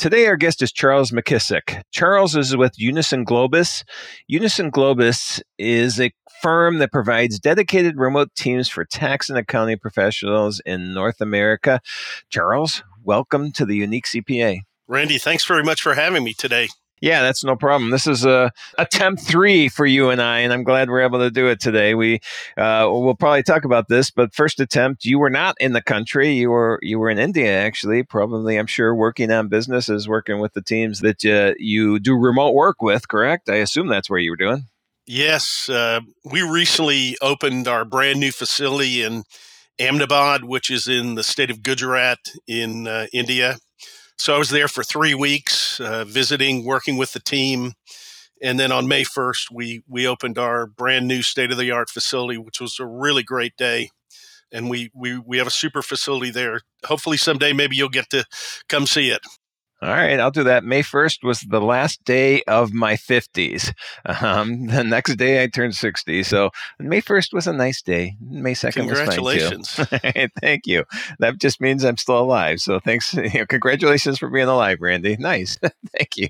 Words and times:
Today, 0.00 0.26
our 0.28 0.38
guest 0.38 0.62
is 0.62 0.72
Charles 0.72 1.10
McKissick. 1.10 1.82
Charles 1.92 2.34
is 2.34 2.56
with 2.56 2.72
Unison 2.78 3.22
Globus. 3.22 3.84
Unison 4.28 4.70
Globus 4.70 5.42
is 5.58 6.00
a 6.00 6.10
firm 6.40 6.78
that 6.78 6.90
provides 6.90 7.38
dedicated 7.38 7.98
remote 7.98 8.34
teams 8.34 8.66
for 8.66 8.86
tax 8.86 9.28
and 9.28 9.38
accounting 9.38 9.78
professionals 9.78 10.58
in 10.64 10.94
North 10.94 11.20
America. 11.20 11.82
Charles, 12.30 12.82
welcome 13.04 13.52
to 13.52 13.66
the 13.66 13.76
Unique 13.76 14.06
CPA. 14.06 14.60
Randy, 14.88 15.18
thanks 15.18 15.44
very 15.44 15.62
much 15.62 15.82
for 15.82 15.92
having 15.92 16.24
me 16.24 16.32
today. 16.32 16.70
Yeah, 17.00 17.22
that's 17.22 17.42
no 17.42 17.56
problem. 17.56 17.90
This 17.90 18.06
is 18.06 18.26
a 18.26 18.52
attempt 18.76 19.22
three 19.22 19.68
for 19.68 19.86
you 19.86 20.10
and 20.10 20.20
I, 20.20 20.40
and 20.40 20.52
I'm 20.52 20.64
glad 20.64 20.90
we're 20.90 21.00
able 21.00 21.20
to 21.20 21.30
do 21.30 21.48
it 21.48 21.58
today. 21.58 21.94
We 21.94 22.20
uh, 22.58 22.88
we'll 22.90 23.14
probably 23.14 23.42
talk 23.42 23.64
about 23.64 23.88
this, 23.88 24.10
but 24.10 24.34
first 24.34 24.60
attempt, 24.60 25.06
you 25.06 25.18
were 25.18 25.30
not 25.30 25.56
in 25.60 25.72
the 25.72 25.80
country. 25.80 26.32
You 26.32 26.50
were 26.50 26.78
you 26.82 26.98
were 26.98 27.08
in 27.08 27.18
India, 27.18 27.58
actually. 27.58 28.02
Probably, 28.02 28.58
I'm 28.58 28.66
sure, 28.66 28.94
working 28.94 29.30
on 29.30 29.48
businesses, 29.48 30.08
working 30.08 30.40
with 30.40 30.52
the 30.52 30.62
teams 30.62 31.00
that 31.00 31.24
uh, 31.24 31.54
you 31.58 31.98
do 31.98 32.14
remote 32.16 32.52
work 32.52 32.82
with. 32.82 33.08
Correct? 33.08 33.48
I 33.48 33.56
assume 33.56 33.88
that's 33.88 34.10
where 34.10 34.20
you 34.20 34.30
were 34.30 34.36
doing. 34.36 34.66
Yes, 35.06 35.68
uh, 35.70 36.00
we 36.24 36.42
recently 36.42 37.16
opened 37.22 37.66
our 37.66 37.86
brand 37.86 38.20
new 38.20 38.30
facility 38.30 39.02
in 39.02 39.24
Ahmedabad, 39.80 40.44
which 40.44 40.70
is 40.70 40.86
in 40.86 41.14
the 41.14 41.24
state 41.24 41.50
of 41.50 41.62
Gujarat 41.62 42.18
in 42.46 42.86
uh, 42.86 43.06
India 43.12 43.56
so 44.20 44.34
I 44.34 44.38
was 44.38 44.50
there 44.50 44.68
for 44.68 44.84
three 44.84 45.14
weeks, 45.14 45.80
uh, 45.80 46.04
visiting, 46.04 46.64
working 46.64 46.98
with 46.98 47.12
the 47.14 47.20
team. 47.20 47.72
And 48.42 48.60
then 48.60 48.70
on 48.70 48.86
May 48.86 49.02
1st, 49.02 49.50
we, 49.50 49.82
we 49.88 50.06
opened 50.06 50.36
our 50.36 50.66
brand 50.66 51.08
new 51.08 51.22
state 51.22 51.50
of 51.50 51.56
the 51.56 51.70
art 51.70 51.88
facility, 51.88 52.36
which 52.36 52.60
was 52.60 52.78
a 52.78 52.86
really 52.86 53.22
great 53.22 53.56
day. 53.56 53.88
And 54.52 54.68
we, 54.68 54.90
we, 54.94 55.18
we 55.18 55.38
have 55.38 55.46
a 55.46 55.50
super 55.50 55.80
facility 55.80 56.30
there. 56.30 56.60
Hopefully, 56.84 57.16
someday 57.16 57.54
maybe 57.54 57.76
you'll 57.76 57.88
get 57.88 58.10
to 58.10 58.24
come 58.68 58.86
see 58.86 59.08
it. 59.10 59.20
All 59.82 59.88
right, 59.88 60.20
I'll 60.20 60.30
do 60.30 60.44
that. 60.44 60.62
May 60.62 60.82
1st 60.82 61.24
was 61.24 61.40
the 61.40 61.60
last 61.60 62.04
day 62.04 62.42
of 62.42 62.74
my 62.74 62.94
50s. 62.94 63.72
Um, 64.04 64.66
the 64.66 64.84
next 64.84 65.16
day 65.16 65.42
I 65.42 65.46
turned 65.46 65.74
60. 65.74 66.22
So 66.24 66.50
May 66.78 67.00
1st 67.00 67.32
was 67.32 67.46
a 67.46 67.52
nice 67.54 67.80
day. 67.80 68.16
May 68.20 68.52
2nd 68.52 68.90
was 68.90 69.00
fine 69.00 70.18
too. 70.18 70.28
Thank 70.40 70.66
you. 70.66 70.84
That 71.18 71.38
just 71.38 71.62
means 71.62 71.82
I'm 71.82 71.96
still 71.96 72.18
alive. 72.18 72.60
So 72.60 72.78
thanks. 72.78 73.14
You 73.30 73.40
know, 73.40 73.46
congratulations 73.46 74.18
for 74.18 74.28
being 74.28 74.48
alive, 74.48 74.78
Randy. 74.80 75.16
Nice. 75.16 75.56
Thank 75.96 76.16
you. 76.16 76.28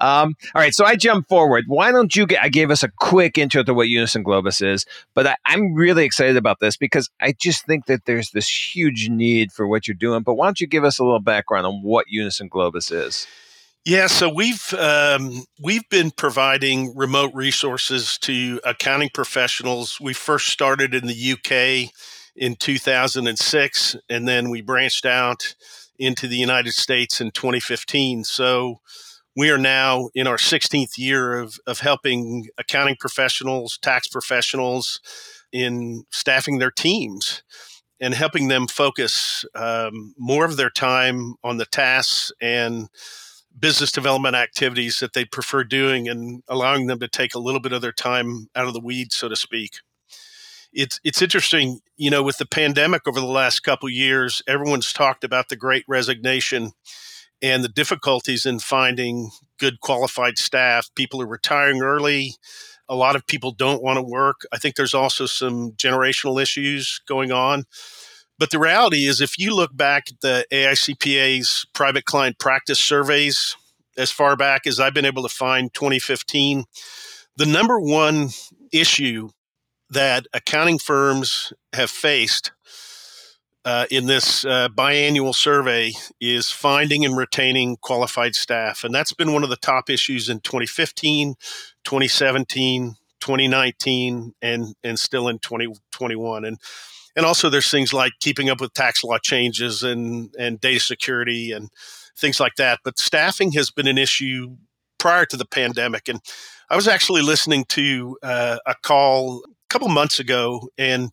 Um, 0.00 0.34
all 0.54 0.62
right, 0.62 0.74
so 0.74 0.84
I 0.84 0.96
jump 0.96 1.28
forward. 1.28 1.64
Why 1.68 1.92
don't 1.92 2.16
you 2.16 2.26
get, 2.26 2.42
I 2.42 2.48
gave 2.48 2.70
us 2.70 2.82
a 2.82 2.88
quick 2.88 3.38
intro 3.38 3.62
to 3.62 3.74
what 3.74 3.88
Unison 3.88 4.24
Globus 4.24 4.66
is, 4.66 4.86
but 5.14 5.26
I, 5.26 5.36
I'm 5.46 5.74
really 5.74 6.04
excited 6.04 6.36
about 6.36 6.58
this 6.58 6.76
because 6.76 7.10
I 7.20 7.34
just 7.38 7.64
think 7.64 7.86
that 7.86 8.06
there's 8.06 8.30
this 8.30 8.48
huge 8.48 9.08
need 9.08 9.52
for 9.52 9.68
what 9.68 9.86
you're 9.86 9.94
doing. 9.94 10.22
But 10.22 10.34
why 10.34 10.46
don't 10.46 10.60
you 10.60 10.66
give 10.66 10.84
us 10.84 10.98
a 10.98 11.04
little 11.04 11.20
background 11.20 11.66
on 11.66 11.82
what 11.82 12.06
Unison 12.08 12.50
Globus 12.50 12.81
is? 12.90 13.26
Yeah, 13.84 14.06
so 14.06 14.28
we've 14.28 14.72
um, 14.74 15.44
we've 15.60 15.88
been 15.88 16.12
providing 16.12 16.96
remote 16.96 17.32
resources 17.34 18.16
to 18.18 18.60
accounting 18.64 19.10
professionals. 19.12 20.00
We 20.00 20.12
first 20.12 20.50
started 20.50 20.94
in 20.94 21.08
the 21.08 21.32
UK 21.32 21.92
in 22.36 22.54
2006, 22.54 23.96
and 24.08 24.28
then 24.28 24.50
we 24.50 24.60
branched 24.60 25.04
out 25.04 25.56
into 25.98 26.28
the 26.28 26.36
United 26.36 26.74
States 26.74 27.20
in 27.20 27.32
2015. 27.32 28.22
So 28.22 28.80
we 29.36 29.50
are 29.50 29.58
now 29.58 30.10
in 30.14 30.28
our 30.28 30.36
16th 30.36 30.96
year 30.96 31.38
of, 31.40 31.58
of 31.66 31.80
helping 31.80 32.48
accounting 32.58 32.96
professionals, 33.00 33.78
tax 33.82 34.06
professionals 34.06 35.00
in 35.52 36.04
staffing 36.10 36.58
their 36.58 36.70
teams 36.70 37.42
and 38.02 38.14
helping 38.14 38.48
them 38.48 38.66
focus 38.66 39.44
um, 39.54 40.12
more 40.18 40.44
of 40.44 40.56
their 40.56 40.68
time 40.68 41.36
on 41.44 41.56
the 41.56 41.64
tasks 41.64 42.32
and 42.40 42.88
business 43.56 43.92
development 43.92 44.34
activities 44.34 44.98
that 44.98 45.12
they 45.12 45.24
prefer 45.24 45.62
doing 45.62 46.08
and 46.08 46.42
allowing 46.48 46.88
them 46.88 46.98
to 46.98 47.06
take 47.06 47.32
a 47.32 47.38
little 47.38 47.60
bit 47.60 47.72
of 47.72 47.80
their 47.80 47.92
time 47.92 48.48
out 48.56 48.66
of 48.66 48.74
the 48.74 48.80
weeds, 48.80 49.16
so 49.16 49.28
to 49.28 49.36
speak. 49.36 49.78
It's, 50.72 50.98
it's 51.04 51.22
interesting, 51.22 51.78
you 51.96 52.10
know, 52.10 52.24
with 52.24 52.38
the 52.38 52.46
pandemic 52.46 53.02
over 53.06 53.20
the 53.20 53.26
last 53.26 53.60
couple 53.60 53.88
years, 53.88 54.42
everyone's 54.48 54.92
talked 54.92 55.22
about 55.22 55.48
the 55.48 55.56
great 55.56 55.84
resignation 55.86 56.72
and 57.40 57.62
the 57.62 57.68
difficulties 57.68 58.46
in 58.46 58.58
finding 58.58 59.30
good 59.60 59.80
qualified 59.80 60.38
staff. 60.38 60.90
People 60.96 61.22
are 61.22 61.26
retiring 61.26 61.82
early 61.82 62.34
a 62.88 62.94
lot 62.94 63.16
of 63.16 63.26
people 63.26 63.52
don't 63.52 63.82
want 63.82 63.96
to 63.96 64.02
work. 64.02 64.42
I 64.52 64.58
think 64.58 64.76
there's 64.76 64.94
also 64.94 65.26
some 65.26 65.72
generational 65.72 66.40
issues 66.40 67.00
going 67.06 67.32
on. 67.32 67.64
But 68.38 68.50
the 68.50 68.58
reality 68.58 69.06
is, 69.06 69.20
if 69.20 69.38
you 69.38 69.54
look 69.54 69.76
back 69.76 70.04
at 70.08 70.20
the 70.20 70.46
AICPA's 70.52 71.66
private 71.72 72.04
client 72.04 72.38
practice 72.38 72.80
surveys, 72.80 73.56
as 73.96 74.10
far 74.10 74.36
back 74.36 74.66
as 74.66 74.80
I've 74.80 74.94
been 74.94 75.04
able 75.04 75.22
to 75.22 75.28
find 75.28 75.72
2015, 75.72 76.64
the 77.36 77.46
number 77.46 77.78
one 77.78 78.30
issue 78.72 79.30
that 79.90 80.26
accounting 80.32 80.78
firms 80.78 81.52
have 81.72 81.90
faced 81.90 82.52
uh, 83.64 83.86
in 83.90 84.06
this 84.06 84.44
uh, 84.44 84.68
biannual 84.68 85.34
survey 85.34 85.92
is 86.20 86.50
finding 86.50 87.04
and 87.04 87.16
retaining 87.16 87.76
qualified 87.76 88.34
staff. 88.34 88.84
And 88.84 88.94
that's 88.94 89.12
been 89.12 89.32
one 89.32 89.44
of 89.44 89.50
the 89.50 89.56
top 89.56 89.88
issues 89.88 90.28
in 90.28 90.40
2015, 90.40 91.34
2017, 91.84 92.94
2019, 93.20 94.34
and, 94.42 94.74
and 94.82 94.98
still 94.98 95.28
in 95.28 95.38
2021. 95.38 96.44
And, 96.44 96.58
and 97.14 97.24
also 97.24 97.48
there's 97.48 97.70
things 97.70 97.92
like 97.92 98.12
keeping 98.20 98.50
up 98.50 98.60
with 98.60 98.74
tax 98.74 99.04
law 99.04 99.18
changes 99.18 99.82
and, 99.82 100.34
and 100.38 100.60
data 100.60 100.80
security 100.80 101.52
and 101.52 101.70
things 102.18 102.40
like 102.40 102.56
that. 102.56 102.80
But 102.84 102.98
staffing 102.98 103.52
has 103.52 103.70
been 103.70 103.86
an 103.86 103.98
issue 103.98 104.56
prior 104.98 105.24
to 105.26 105.36
the 105.36 105.46
pandemic. 105.46 106.08
And 106.08 106.20
I 106.68 106.74
was 106.74 106.88
actually 106.88 107.22
listening 107.22 107.64
to 107.70 108.18
uh, 108.22 108.58
a 108.66 108.74
call 108.82 109.44
a 109.44 109.68
couple 109.68 109.88
months 109.88 110.18
ago 110.18 110.68
and 110.78 111.10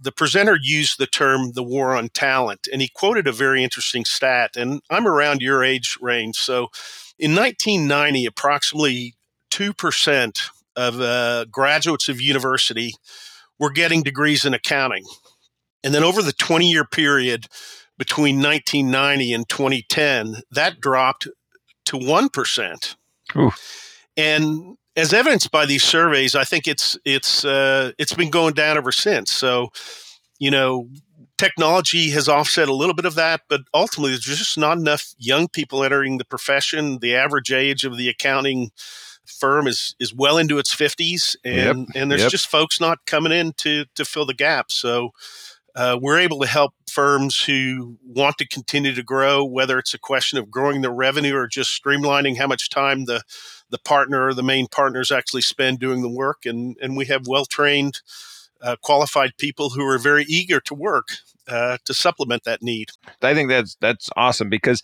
the 0.00 0.12
presenter 0.12 0.58
used 0.60 0.98
the 0.98 1.06
term 1.06 1.52
the 1.52 1.62
war 1.62 1.94
on 1.94 2.08
talent, 2.08 2.68
and 2.72 2.82
he 2.82 2.88
quoted 2.88 3.26
a 3.26 3.32
very 3.32 3.62
interesting 3.62 4.04
stat. 4.04 4.56
And 4.56 4.80
I'm 4.90 5.06
around 5.06 5.40
your 5.40 5.64
age 5.64 5.96
range. 6.00 6.36
So 6.36 6.68
in 7.18 7.34
1990, 7.34 8.26
approximately 8.26 9.14
2% 9.52 10.38
of 10.76 11.00
uh, 11.00 11.44
graduates 11.46 12.08
of 12.08 12.20
university 12.20 12.92
were 13.58 13.70
getting 13.70 14.02
degrees 14.02 14.44
in 14.44 14.54
accounting. 14.54 15.04
And 15.84 15.94
then 15.94 16.02
over 16.02 16.22
the 16.22 16.32
20 16.32 16.68
year 16.68 16.84
period 16.84 17.46
between 17.96 18.36
1990 18.42 19.32
and 19.32 19.48
2010, 19.48 20.42
that 20.50 20.80
dropped 20.80 21.28
to 21.86 21.96
1%. 21.96 22.96
Ooh. 23.36 23.50
And 24.16 24.76
as 24.96 25.12
evidenced 25.12 25.50
by 25.50 25.66
these 25.66 25.82
surveys, 25.82 26.34
I 26.34 26.44
think 26.44 26.68
it's 26.68 26.96
it's 27.04 27.44
uh, 27.44 27.92
it's 27.98 28.14
been 28.14 28.30
going 28.30 28.54
down 28.54 28.76
ever 28.76 28.92
since. 28.92 29.32
So, 29.32 29.70
you 30.38 30.50
know, 30.50 30.88
technology 31.38 32.10
has 32.10 32.28
offset 32.28 32.68
a 32.68 32.74
little 32.74 32.94
bit 32.94 33.04
of 33.04 33.14
that, 33.16 33.42
but 33.48 33.62
ultimately, 33.72 34.12
there's 34.12 34.38
just 34.38 34.58
not 34.58 34.78
enough 34.78 35.14
young 35.18 35.48
people 35.48 35.82
entering 35.82 36.18
the 36.18 36.24
profession. 36.24 36.98
The 37.00 37.16
average 37.16 37.52
age 37.52 37.84
of 37.84 37.96
the 37.96 38.08
accounting 38.08 38.70
firm 39.26 39.66
is 39.66 39.96
is 39.98 40.14
well 40.14 40.38
into 40.38 40.58
its 40.58 40.74
50s, 40.74 41.34
and 41.44 41.80
yep. 41.80 41.88
and 41.96 42.10
there's 42.10 42.22
yep. 42.22 42.30
just 42.30 42.48
folks 42.48 42.80
not 42.80 43.04
coming 43.06 43.32
in 43.32 43.52
to 43.58 43.86
to 43.94 44.04
fill 44.04 44.26
the 44.26 44.34
gap. 44.34 44.70
So. 44.70 45.10
Uh, 45.76 45.98
we're 46.00 46.20
able 46.20 46.38
to 46.38 46.46
help 46.46 46.72
firms 46.88 47.42
who 47.42 47.98
want 48.06 48.38
to 48.38 48.46
continue 48.46 48.94
to 48.94 49.02
grow, 49.02 49.44
whether 49.44 49.76
it's 49.76 49.92
a 49.92 49.98
question 49.98 50.38
of 50.38 50.48
growing 50.48 50.82
their 50.82 50.92
revenue 50.92 51.34
or 51.34 51.48
just 51.48 51.82
streamlining 51.82 52.38
how 52.38 52.46
much 52.46 52.70
time 52.70 53.06
the 53.06 53.24
the 53.74 53.78
partner 53.78 54.28
or 54.28 54.34
the 54.34 54.42
main 54.44 54.68
partners 54.68 55.10
actually 55.10 55.42
spend 55.42 55.80
doing 55.80 56.00
the 56.00 56.08
work. 56.08 56.46
And, 56.46 56.76
and 56.80 56.96
we 56.96 57.06
have 57.06 57.26
well 57.26 57.44
trained, 57.44 58.02
uh, 58.62 58.76
qualified 58.80 59.36
people 59.36 59.70
who 59.70 59.84
are 59.84 59.98
very 59.98 60.24
eager 60.28 60.60
to 60.60 60.74
work 60.74 61.08
uh, 61.48 61.78
to 61.84 61.92
supplement 61.92 62.44
that 62.44 62.62
need. 62.62 62.90
I 63.20 63.34
think 63.34 63.48
that's 63.48 63.76
that's 63.80 64.10
awesome 64.16 64.48
because 64.48 64.80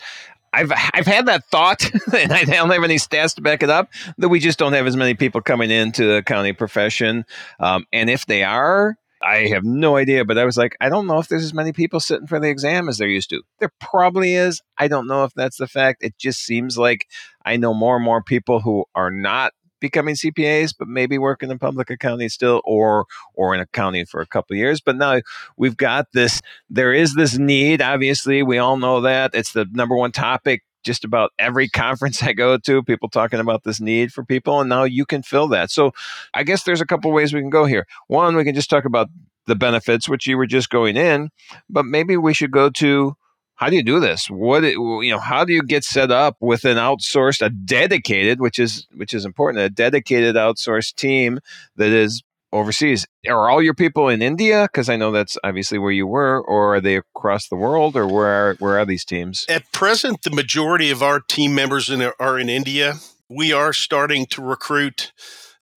I've 0.53 0.73
I've 0.93 1.07
had 1.07 1.27
that 1.27 1.45
thought, 1.45 1.89
and 2.19 2.33
I 2.33 2.43
don't 2.43 2.71
have 2.71 2.83
any 2.83 2.97
stats 2.97 3.37
to 3.37 3.43
back 3.43 3.63
it 3.63 3.71
up. 3.71 3.91
That 4.19 4.29
we 4.29 4.41
just 4.41 4.59
don't 4.59 4.73
have 4.73 4.89
as 4.89 4.97
many 4.97 5.15
people 5.15 5.41
coming 5.41 5.71
into 5.71 6.05
the 6.05 6.17
accounting 6.17 6.57
profession, 6.57 7.25
um, 7.61 7.87
and 7.93 8.11
if 8.11 8.27
they 8.27 8.43
are, 8.43 8.99
I 9.23 9.49
have 9.49 9.65
no 9.65 9.97
idea, 9.97 10.25
but 10.25 10.39
I 10.39 10.45
was 10.45 10.57
like, 10.57 10.77
I 10.81 10.89
don't 10.89 11.07
know 11.07 11.19
if 11.19 11.29
there's 11.29 11.45
as 11.45 11.55
many 11.55 11.73
people 11.73 12.01
sitting 12.01 12.27
for 12.27 12.41
the 12.41 12.49
exam 12.49 12.89
as 12.89 12.99
there 12.99 13.09
used 13.09 13.31
to. 13.31 13.43
There 13.59 13.73
probably 13.79 14.35
is. 14.35 14.63
I 14.79 14.89
don't 14.89 15.07
know 15.07 15.25
if 15.25 15.35
that's 15.35 15.59
the 15.59 15.69
fact. 15.69 16.03
It 16.03 16.19
just 16.19 16.41
seems 16.41 16.79
like 16.79 17.07
I 17.45 17.57
know 17.57 17.75
more 17.75 17.97
and 17.97 18.05
more 18.05 18.23
people 18.23 18.61
who 18.61 18.85
are 18.95 19.11
not 19.11 19.53
becoming 19.81 20.15
CPAs, 20.15 20.75
but 20.79 20.89
maybe 20.89 21.19
working 21.19 21.51
in 21.51 21.59
public 21.59 21.91
accounting 21.91 22.29
still, 22.29 22.61
or 22.65 23.07
or 23.35 23.55
in 23.55 23.61
accounting 23.61 24.07
for 24.07 24.21
a 24.21 24.27
couple 24.27 24.57
years. 24.57 24.81
But 24.81 24.97
now 24.97 25.21
we've 25.57 25.77
got 25.77 26.13
this. 26.13 26.41
There 26.69 26.93
is 26.93 27.15
this 27.15 27.39
need. 27.39 27.83
Obviously, 27.83 28.43
we 28.43 28.59
all 28.59 28.77
know 28.77 29.01
that 29.01 29.35
it's 29.35 29.53
the 29.53 29.67
number 29.73 29.97
one 29.97 30.13
topic 30.13 30.63
just 30.83 31.05
about 31.05 31.33
every 31.39 31.69
conference 31.71 32.23
I 32.23 32.33
go 32.33 32.59
to, 32.59 32.83
people 32.83 33.09
talking 33.09 33.41
about 33.41 33.65
this 33.65 33.81
need 33.81 34.13
for 34.13 34.25
people, 34.25 34.61
and 34.61 34.69
now 34.69 34.85
you 34.85 35.05
can 35.05 35.23
fill 35.23 35.49
that. 35.49 35.71
So 35.71 35.93
I 36.35 36.45
guess 36.45 36.63
there's 36.63 36.81
a 36.81 36.87
couple 36.87 37.11
ways 37.13 37.33
we 37.33 37.41
can 37.41 37.51
go 37.51 37.65
here. 37.65 37.87
One, 38.07 38.37
we 38.37 38.45
can 38.45 38.55
just 38.55 38.71
talk 38.71 38.85
about 38.85 39.09
the 39.47 39.57
benefits, 39.57 40.09
which 40.09 40.27
you 40.27 40.37
were 40.37 40.47
just 40.47 40.71
going 40.71 40.97
in, 40.97 41.31
but 41.69 41.85
maybe 41.85 42.17
we 42.17 42.35
should 42.35 42.51
go 42.51 42.71
to 42.71 43.17
how 43.61 43.69
do 43.69 43.77
you 43.77 43.83
do 43.83 44.01
this? 44.01 44.31
What 44.31 44.65
you 44.65 45.11
know? 45.11 45.19
How 45.19 45.45
do 45.45 45.53
you 45.53 45.63
get 45.63 45.85
set 45.85 46.11
up 46.11 46.39
with 46.41 46.65
an 46.65 46.79
outsourced, 46.79 47.45
a 47.45 47.51
dedicated, 47.51 48.41
which 48.41 48.59
is 48.59 48.87
which 48.97 49.13
is 49.13 49.27
important, 49.27 49.63
a 49.63 49.69
dedicated 49.69 50.35
outsourced 50.35 50.95
team 50.95 51.41
that 51.77 51.91
is 51.91 52.23
overseas. 52.53 53.07
Are 53.29 53.51
all 53.51 53.63
your 53.63 53.75
people 53.75 54.09
in 54.09 54.23
India? 54.23 54.63
Because 54.63 54.89
I 54.89 54.97
know 54.97 55.13
that's 55.13 55.37
obviously 55.45 55.77
where 55.77 55.93
you 55.93 56.07
were, 56.07 56.41
or 56.41 56.77
are 56.77 56.81
they 56.81 56.97
across 56.97 57.49
the 57.49 57.57
world, 57.57 57.97
or 57.97 58.07
where 58.07 58.27
are, 58.27 58.55
where 58.61 58.79
are 58.79 58.87
these 58.87 59.05
teams? 59.05 59.45
At 59.47 59.71
present, 59.73 60.23
the 60.23 60.31
majority 60.31 60.91
of 60.91 61.03
our 61.03 61.21
team 61.21 61.55
members 61.55 61.91
in, 61.91 62.11
are 62.19 62.39
in 62.39 62.49
India. 62.49 62.95
We 63.29 63.53
are 63.53 63.75
starting 63.75 64.25
to 64.31 64.43
recruit 64.43 65.13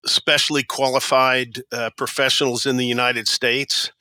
specially 0.05 0.63
qualified 0.63 1.61
uh, 1.71 1.89
professionals 1.97 2.65
in 2.65 2.77
the 2.77 2.87
United 2.87 3.27
States. 3.27 3.91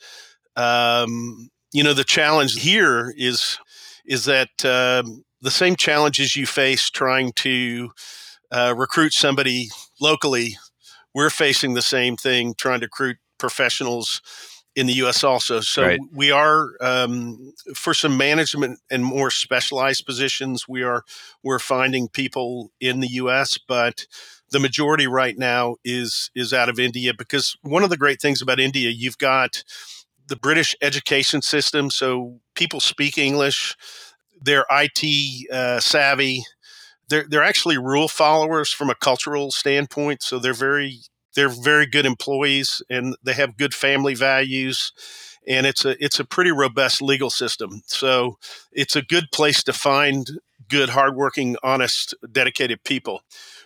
Um, 0.55 1.51
you 1.73 1.83
know, 1.83 1.95
the 1.95 2.05
challenge 2.05 2.63
here 2.63 3.13
is 3.17 3.59
is 4.07 4.25
that 4.27 4.51
uh, 4.65 5.03
the 5.41 5.51
same 5.51 5.77
challenges 5.77 6.37
you 6.37 6.47
face 6.47 6.91
trying 6.91 7.33
to 7.33 7.91
uh, 8.51 8.75
recruit 8.77 9.13
somebody 9.13 9.69
locally 10.01 10.57
we're 11.15 11.31
facing 11.31 11.75
the 11.75 11.83
same 11.83 12.17
thing 12.17 12.55
trying 12.57 12.81
to 12.81 12.87
recruit 12.87 13.19
professionals 13.39 14.23
in 14.75 14.87
the 14.87 14.95
U.S. 14.95 15.23
also. 15.23 15.61
So 15.61 15.83
right. 15.83 16.01
we 16.13 16.31
are 16.31 16.71
um, 16.81 17.53
for 17.75 17.93
some 17.93 18.17
management 18.17 18.81
and 18.91 19.05
more 19.05 19.31
specialized 19.31 20.07
positions. 20.07 20.67
We 20.67 20.83
are 20.83 21.05
we're 21.43 21.59
finding 21.59 22.09
people 22.09 22.71
in 22.81 23.01
the 23.01 23.09
U.S., 23.09 23.59
but 23.59 24.07
the 24.51 24.61
majority 24.61 25.07
right 25.07 25.37
now 25.37 25.77
is 25.85 26.31
is 26.35 26.53
out 26.53 26.69
of 26.69 26.79
India 26.79 27.13
because 27.17 27.57
one 27.63 27.83
of 27.83 27.91
the 27.91 27.97
great 27.99 28.21
things 28.21 28.41
about 28.41 28.61
India, 28.61 28.91
you've 28.91 29.19
got 29.19 29.63
the 30.29 30.37
British 30.37 30.75
education 30.81 31.43
system, 31.43 31.91
so 31.91 32.41
people 32.55 32.81
speak 32.81 33.19
English, 33.19 33.77
they're 34.41 34.67
IT 34.71 35.51
uh, 35.53 35.81
savvy 35.81 36.45
they're 37.13 37.27
they're 37.29 37.45
actually 37.45 37.77
rule 37.77 38.09
followers 38.09 38.73
from 38.73 38.89
a 38.89 38.95
cultural 38.95 39.51
standpoint. 39.51 40.23
So 40.23 40.39
they're 40.39 40.55
very 40.55 41.01
they're 41.35 41.51
very 41.51 41.87
good 41.87 42.07
employees 42.07 42.83
and 42.91 43.17
they 43.23 43.35
have 43.35 43.57
good 43.57 43.75
family 43.75 44.15
values 44.15 44.93
and 45.47 45.67
it's 45.67 45.85
a 45.85 46.03
it's 46.03 46.19
a 46.19 46.25
pretty 46.25 46.51
robust 46.51 47.03
legal 47.03 47.31
system. 47.31 47.83
So 47.87 48.39
it's 48.73 48.97
a 48.97 49.03
good 49.03 49.27
place 49.33 49.63
to 49.65 49.73
find 49.75 50.27
good, 50.69 50.89
hardworking, 50.89 51.57
honest, 51.63 52.15
dedicated 52.31 52.83
people. 52.83 53.21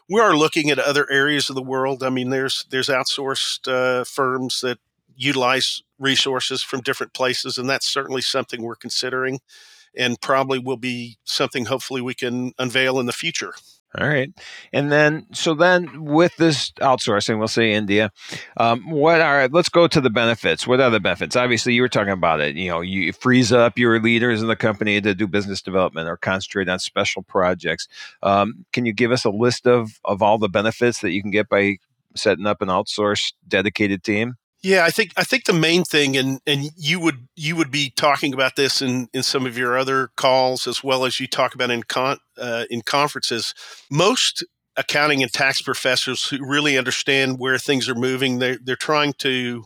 We 0.09 0.21
are 0.21 0.37
looking 0.37 0.71
at 0.71 0.79
other 0.79 1.11
areas 1.11 1.49
of 1.49 1.55
the 1.55 1.63
world. 1.63 2.03
I 2.03 2.11
mean, 2.11 2.31
there's 2.31 2.67
there's 2.71 2.89
outsourced 2.89 3.69
uh, 3.69 4.05
firms 4.05 4.61
that 4.63 4.79
utilize 5.17 5.83
resources 5.99 6.63
from 6.63 6.81
different 6.83 7.15
places, 7.15 7.59
and 7.59 7.69
that's 7.69 7.89
certainly 7.89 8.23
something 8.23 8.63
we're 8.63 8.77
considering 8.77 9.41
and 9.97 10.21
probably 10.21 10.59
will 10.59 10.77
be 10.77 11.19
something 11.25 11.65
hopefully 11.65 12.03
we 12.03 12.15
can 12.15 12.53
unveil 12.59 13.01
in 13.01 13.07
the 13.07 13.13
future. 13.13 13.55
All 13.99 14.07
right. 14.07 14.31
And 14.75 14.93
then, 14.93 15.27
so 15.33 15.55
then 15.55 16.05
with 16.05 16.37
this 16.37 16.71
outsourcing, 16.81 17.39
we'll 17.39 17.49
say 17.49 17.73
India, 17.73 18.13
um, 18.59 18.91
what 18.91 19.23
are, 19.23 19.49
let's 19.49 19.71
go 19.71 19.87
to 19.87 20.01
the 20.03 20.11
benefits. 20.11 20.67
What 20.67 20.83
are 20.83 20.91
the 20.91 21.01
benefits? 21.01 21.35
Obviously, 21.35 21.73
you 21.73 21.81
were 21.81 21.89
talking 21.89 22.13
about 22.13 22.41
it. 22.41 22.57
You 22.57 22.69
know, 22.69 22.81
you 22.83 23.15
freeze 23.15 23.53
up 23.53 23.79
your 23.79 23.99
leaders 23.99 24.43
in 24.43 24.49
the 24.49 24.57
company 24.57 25.01
to 25.01 25.15
do 25.15 25.27
business 25.27 25.63
development 25.63 26.11
or 26.11 26.19
concentrate 26.19 26.69
on 26.69 26.79
special 26.79 27.23
projects. 27.23 27.89
Um, 28.23 28.67
can 28.73 28.85
you 28.85 28.93
give 28.93 29.13
us 29.13 29.25
a 29.25 29.31
list 29.31 29.67
of, 29.67 29.99
of 30.05 30.21
all 30.21 30.37
the 30.37 30.49
benefits 30.49 31.01
that 31.01 31.13
you 31.13 31.23
can 31.23 31.31
get 31.31 31.49
by 31.49 31.79
setting 32.15 32.47
up 32.47 32.61
an 32.61 32.69
outsourced 32.69 33.33
dedicated 33.49 34.03
team? 34.03 34.35
Yeah, 34.63 34.85
I 34.85 34.91
think 34.91 35.13
I 35.17 35.23
think 35.25 35.45
the 35.45 35.53
main 35.53 35.85
thing, 35.85 36.17
and 36.17 36.41
and 36.47 36.71
you 36.77 36.99
would 37.01 37.29
you 37.37 37.57
would 37.57 37.71
be 37.71 37.93
talking 37.97 38.33
about 38.35 38.57
this 38.57 38.83
in 38.83 39.09
in 39.13 39.23
some 39.23 39.47
of 39.47 39.57
your 39.57 39.77
other 39.79 40.09
calls 40.17 40.67
as 40.67 40.83
well 40.83 41.05
as 41.05 41.21
you 41.21 41.27
talk 41.27 41.55
about 41.55 41.71
in 41.71 41.83
con 41.85 42.19
uh, 42.39 42.65
in 42.71 42.81
conferences. 42.83 43.55
Most 43.91 44.45
accounting 44.77 45.23
and 45.23 45.33
tax 45.33 45.63
professors 45.63 46.27
who 46.27 46.39
really 46.45 46.77
understand 46.77 47.39
where 47.39 47.59
things 47.59 47.89
are 47.89 47.95
moving, 47.95 48.39
they 48.39 48.57
they're 48.57 48.77
trying 48.77 49.13
to 49.19 49.65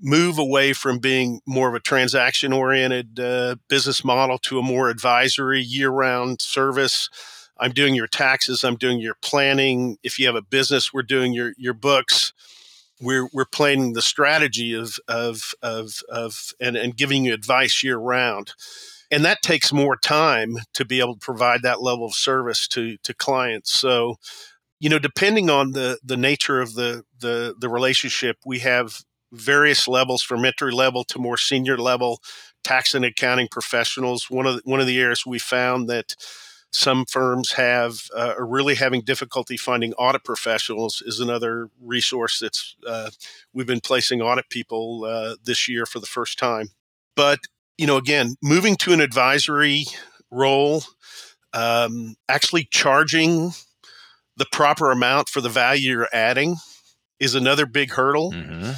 move 0.00 0.38
away 0.38 0.72
from 0.72 0.98
being 0.98 1.40
more 1.46 1.68
of 1.68 1.74
a 1.74 1.80
transaction 1.80 2.52
oriented 2.52 3.20
uh, 3.20 3.56
business 3.68 4.04
model 4.04 4.38
to 4.38 4.58
a 4.58 4.62
more 4.62 4.88
advisory 4.88 5.60
year 5.60 5.90
round 5.90 6.40
service. 6.40 7.10
I'm 7.58 7.72
doing 7.72 7.94
your 7.94 8.06
taxes. 8.06 8.64
I'm 8.64 8.76
doing 8.76 9.00
your 9.00 9.16
planning. 9.22 9.98
If 10.02 10.18
you 10.18 10.26
have 10.26 10.36
a 10.36 10.42
business, 10.42 10.94
we're 10.94 11.02
doing 11.02 11.34
your 11.34 11.52
your 11.58 11.74
books 11.74 12.32
we're 13.00 13.28
we're 13.32 13.44
planning 13.44 13.92
the 13.92 14.02
strategy 14.02 14.74
of 14.74 14.98
of 15.08 15.54
of 15.62 16.00
of 16.08 16.52
and, 16.60 16.76
and 16.76 16.96
giving 16.96 17.24
you 17.24 17.34
advice 17.34 17.82
year 17.82 17.96
round. 17.96 18.52
And 19.10 19.24
that 19.24 19.42
takes 19.42 19.72
more 19.72 19.96
time 19.96 20.58
to 20.74 20.84
be 20.84 21.00
able 21.00 21.14
to 21.14 21.20
provide 21.24 21.62
that 21.62 21.82
level 21.82 22.06
of 22.06 22.14
service 22.14 22.68
to 22.68 22.96
to 23.02 23.14
clients. 23.14 23.72
So, 23.72 24.16
you 24.78 24.88
know, 24.88 24.98
depending 24.98 25.50
on 25.50 25.72
the 25.72 25.98
the 26.04 26.16
nature 26.16 26.60
of 26.60 26.74
the 26.74 27.04
the 27.18 27.54
the 27.58 27.68
relationship, 27.68 28.36
we 28.46 28.60
have 28.60 29.00
various 29.32 29.86
levels 29.86 30.22
from 30.22 30.44
entry 30.44 30.72
level 30.72 31.04
to 31.04 31.18
more 31.18 31.36
senior 31.36 31.78
level 31.78 32.20
tax 32.64 32.94
and 32.94 33.04
accounting 33.04 33.48
professionals. 33.50 34.28
One 34.28 34.46
of 34.46 34.56
the, 34.56 34.62
one 34.64 34.80
of 34.80 34.86
the 34.86 35.00
areas 35.00 35.24
we 35.24 35.38
found 35.38 35.88
that 35.88 36.14
some 36.70 37.04
firms 37.04 37.52
have 37.52 38.08
uh, 38.16 38.34
are 38.38 38.46
really 38.46 38.76
having 38.76 39.00
difficulty 39.00 39.56
finding 39.56 39.92
audit 39.94 40.24
professionals 40.24 41.02
is 41.04 41.20
another 41.20 41.68
resource 41.80 42.38
that's 42.38 42.76
uh, 42.86 43.10
we've 43.52 43.66
been 43.66 43.80
placing 43.80 44.22
audit 44.22 44.48
people 44.50 45.04
uh, 45.04 45.36
this 45.42 45.68
year 45.68 45.84
for 45.84 45.98
the 45.98 46.06
first 46.06 46.38
time 46.38 46.68
but 47.16 47.40
you 47.76 47.86
know 47.86 47.96
again 47.96 48.34
moving 48.42 48.76
to 48.76 48.92
an 48.92 49.00
advisory 49.00 49.84
role 50.30 50.84
um, 51.52 52.14
actually 52.28 52.68
charging 52.70 53.50
the 54.36 54.46
proper 54.52 54.92
amount 54.92 55.28
for 55.28 55.40
the 55.40 55.48
value 55.48 55.90
you're 55.90 56.08
adding 56.12 56.56
is 57.18 57.34
another 57.34 57.66
big 57.66 57.90
hurdle 57.90 58.30
mm-hmm. 58.32 58.72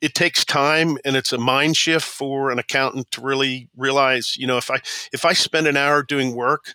it 0.00 0.14
takes 0.14 0.42
time 0.42 0.96
and 1.04 1.16
it's 1.16 1.34
a 1.34 1.38
mind 1.38 1.76
shift 1.76 2.06
for 2.06 2.50
an 2.50 2.58
accountant 2.58 3.10
to 3.10 3.20
really 3.20 3.68
realize 3.76 4.38
you 4.38 4.46
know 4.46 4.56
if 4.56 4.70
i 4.70 4.76
if 5.12 5.26
i 5.26 5.34
spend 5.34 5.66
an 5.66 5.76
hour 5.76 6.02
doing 6.02 6.34
work 6.34 6.74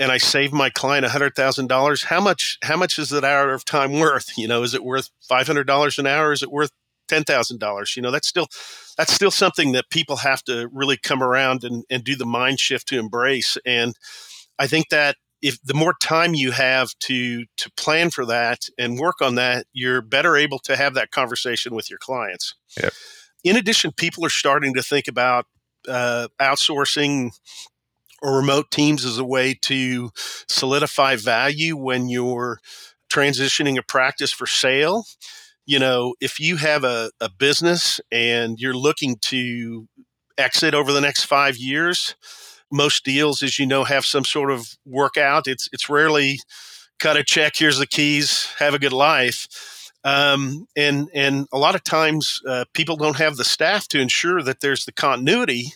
and 0.00 0.10
I 0.10 0.16
save 0.16 0.52
my 0.52 0.70
client 0.70 1.06
hundred 1.06 1.36
thousand 1.36 1.68
dollars, 1.68 2.04
how 2.04 2.20
much 2.20 2.58
how 2.62 2.76
much 2.76 2.98
is 2.98 3.10
that 3.10 3.22
hour 3.22 3.52
of 3.52 3.64
time 3.64 3.92
worth? 3.92 4.36
You 4.36 4.48
know, 4.48 4.62
is 4.62 4.74
it 4.74 4.82
worth 4.82 5.10
five 5.28 5.46
hundred 5.46 5.66
dollars 5.66 5.98
an 5.98 6.06
hour? 6.06 6.32
Is 6.32 6.42
it 6.42 6.50
worth 6.50 6.70
ten 7.06 7.22
thousand 7.22 7.60
dollars? 7.60 7.94
You 7.94 8.02
know, 8.02 8.10
that's 8.10 8.26
still 8.26 8.48
that's 8.96 9.12
still 9.12 9.30
something 9.30 9.72
that 9.72 9.90
people 9.90 10.16
have 10.16 10.42
to 10.44 10.68
really 10.72 10.96
come 10.96 11.22
around 11.22 11.62
and, 11.62 11.84
and 11.90 12.02
do 12.02 12.16
the 12.16 12.26
mind 12.26 12.58
shift 12.58 12.88
to 12.88 12.98
embrace. 12.98 13.58
And 13.66 13.94
I 14.58 14.66
think 14.66 14.88
that 14.88 15.16
if 15.42 15.60
the 15.62 15.74
more 15.74 15.94
time 16.02 16.34
you 16.34 16.50
have 16.50 16.90
to 17.00 17.44
to 17.58 17.70
plan 17.76 18.10
for 18.10 18.24
that 18.26 18.60
and 18.78 18.98
work 18.98 19.20
on 19.20 19.34
that, 19.34 19.66
you're 19.72 20.02
better 20.02 20.34
able 20.36 20.58
to 20.60 20.76
have 20.76 20.94
that 20.94 21.10
conversation 21.10 21.74
with 21.74 21.90
your 21.90 21.98
clients. 21.98 22.54
Yep. 22.82 22.92
In 23.44 23.56
addition, 23.56 23.92
people 23.92 24.24
are 24.24 24.30
starting 24.30 24.74
to 24.74 24.82
think 24.82 25.08
about 25.08 25.46
uh, 25.88 26.28
outsourcing 26.40 27.30
or 28.22 28.36
remote 28.36 28.70
teams 28.70 29.04
as 29.04 29.18
a 29.18 29.24
way 29.24 29.54
to 29.62 30.10
solidify 30.48 31.16
value 31.16 31.76
when 31.76 32.08
you're 32.08 32.60
transitioning 33.10 33.78
a 33.78 33.82
practice 33.82 34.32
for 34.32 34.46
sale. 34.46 35.04
You 35.66 35.78
know, 35.78 36.14
if 36.20 36.40
you 36.40 36.56
have 36.56 36.84
a, 36.84 37.10
a 37.20 37.28
business 37.28 38.00
and 38.10 38.58
you're 38.58 38.74
looking 38.74 39.16
to 39.22 39.88
exit 40.38 40.74
over 40.74 40.92
the 40.92 41.00
next 41.00 41.24
five 41.24 41.56
years, 41.56 42.14
most 42.72 43.04
deals, 43.04 43.42
as 43.42 43.58
you 43.58 43.66
know, 43.66 43.84
have 43.84 44.04
some 44.04 44.24
sort 44.24 44.50
of 44.50 44.76
workout. 44.84 45.46
It's 45.46 45.68
it's 45.72 45.88
rarely 45.88 46.40
cut 46.98 47.16
a 47.16 47.24
check. 47.24 47.54
Here's 47.56 47.78
the 47.78 47.86
keys. 47.86 48.48
Have 48.58 48.74
a 48.74 48.78
good 48.78 48.92
life. 48.92 49.48
Um, 50.04 50.66
and 50.76 51.08
and 51.14 51.46
a 51.52 51.58
lot 51.58 51.74
of 51.74 51.84
times 51.84 52.40
uh, 52.48 52.64
people 52.72 52.96
don't 52.96 53.18
have 53.18 53.36
the 53.36 53.44
staff 53.44 53.86
to 53.88 54.00
ensure 54.00 54.42
that 54.42 54.60
there's 54.60 54.84
the 54.84 54.92
continuity 54.92 55.72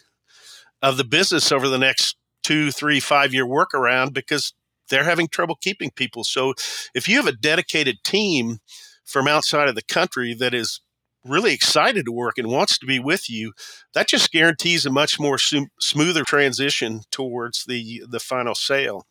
of 0.80 0.96
the 0.96 1.04
business 1.04 1.50
over 1.52 1.68
the 1.68 1.78
next 1.78 2.16
two, 2.44 2.70
three, 2.70 3.00
five 3.00 3.34
year 3.34 3.46
workaround 3.46 4.12
because 4.12 4.52
they're 4.90 5.04
having 5.04 5.28
trouble 5.28 5.56
keeping 5.60 5.90
people. 5.90 6.24
So 6.24 6.54
if 6.94 7.08
you 7.08 7.16
have 7.16 7.26
a 7.26 7.32
dedicated 7.32 7.96
team 8.04 8.58
from 9.04 9.26
outside 9.26 9.68
of 9.68 9.74
the 9.74 9.82
country 9.82 10.34
that 10.34 10.54
is 10.54 10.80
really 11.24 11.54
excited 11.54 12.04
to 12.04 12.12
work 12.12 12.36
and 12.36 12.48
wants 12.48 12.78
to 12.78 12.86
be 12.86 12.98
with 12.98 13.30
you, 13.30 13.52
that 13.94 14.08
just 14.08 14.30
guarantees 14.30 14.84
a 14.86 14.90
much 14.90 15.18
more 15.18 15.38
sm- 15.38 15.64
smoother 15.80 16.22
transition 16.22 17.00
towards 17.10 17.64
the 17.64 18.02
the 18.08 18.20
final 18.20 18.54
sale. 18.54 19.06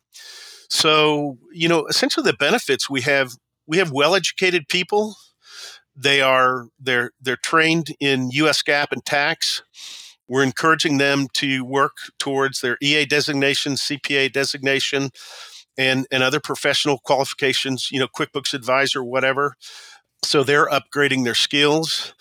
So, 0.70 1.38
you 1.52 1.68
know, 1.68 1.86
essentially 1.86 2.24
the 2.24 2.36
benefits 2.36 2.88
we 2.88 3.02
have 3.02 3.32
we 3.66 3.78
have 3.78 3.90
well 3.90 4.14
educated 4.14 4.68
people. 4.68 5.16
They 5.96 6.20
are 6.20 6.66
they're 6.80 7.10
they're 7.20 7.36
trained 7.36 7.94
in 8.00 8.30
U.S. 8.30 8.62
GAAP 8.62 8.88
and 8.92 9.04
tax. 9.04 9.62
We're 10.28 10.42
encouraging 10.42 10.98
them 10.98 11.28
to 11.34 11.64
work 11.64 11.96
towards 12.18 12.60
their 12.60 12.78
EA 12.80 13.04
designation, 13.04 13.74
CPA 13.74 14.32
designation, 14.32 15.10
and 15.76 16.06
and 16.10 16.22
other 16.22 16.40
professional 16.40 16.98
qualifications. 16.98 17.90
You 17.90 18.00
know, 18.00 18.08
QuickBooks 18.08 18.54
Advisor, 18.54 19.04
whatever. 19.04 19.54
So 20.22 20.42
they're 20.42 20.68
upgrading 20.68 21.24
their 21.24 21.34
skills. 21.34 22.14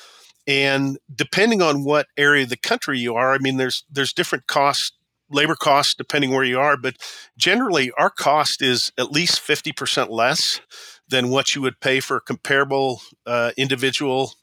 And 0.45 0.97
depending 1.13 1.61
on 1.61 1.85
what 1.85 2.07
area 2.17 2.43
of 2.43 2.49
the 2.49 2.57
country 2.57 2.99
you 2.99 3.15
are, 3.15 3.33
I 3.33 3.37
mean, 3.37 3.57
there's 3.57 3.85
there's 3.89 4.13
different 4.13 4.47
costs 4.47 4.91
labor 5.33 5.55
costs 5.55 5.93
depending 5.93 6.31
where 6.31 6.43
you 6.43 6.59
are, 6.59 6.77
but 6.77 6.95
generally 7.37 7.91
our 7.97 8.09
cost 8.09 8.61
is 8.61 8.91
at 8.97 9.11
least 9.11 9.41
50% 9.41 10.09
less 10.09 10.61
than 11.07 11.29
what 11.29 11.55
you 11.55 11.61
would 11.61 11.79
pay 11.79 11.99
for 11.99 12.17
a 12.17 12.21
comparable 12.21 13.01
uh, 13.25 13.51
individual 13.57 14.33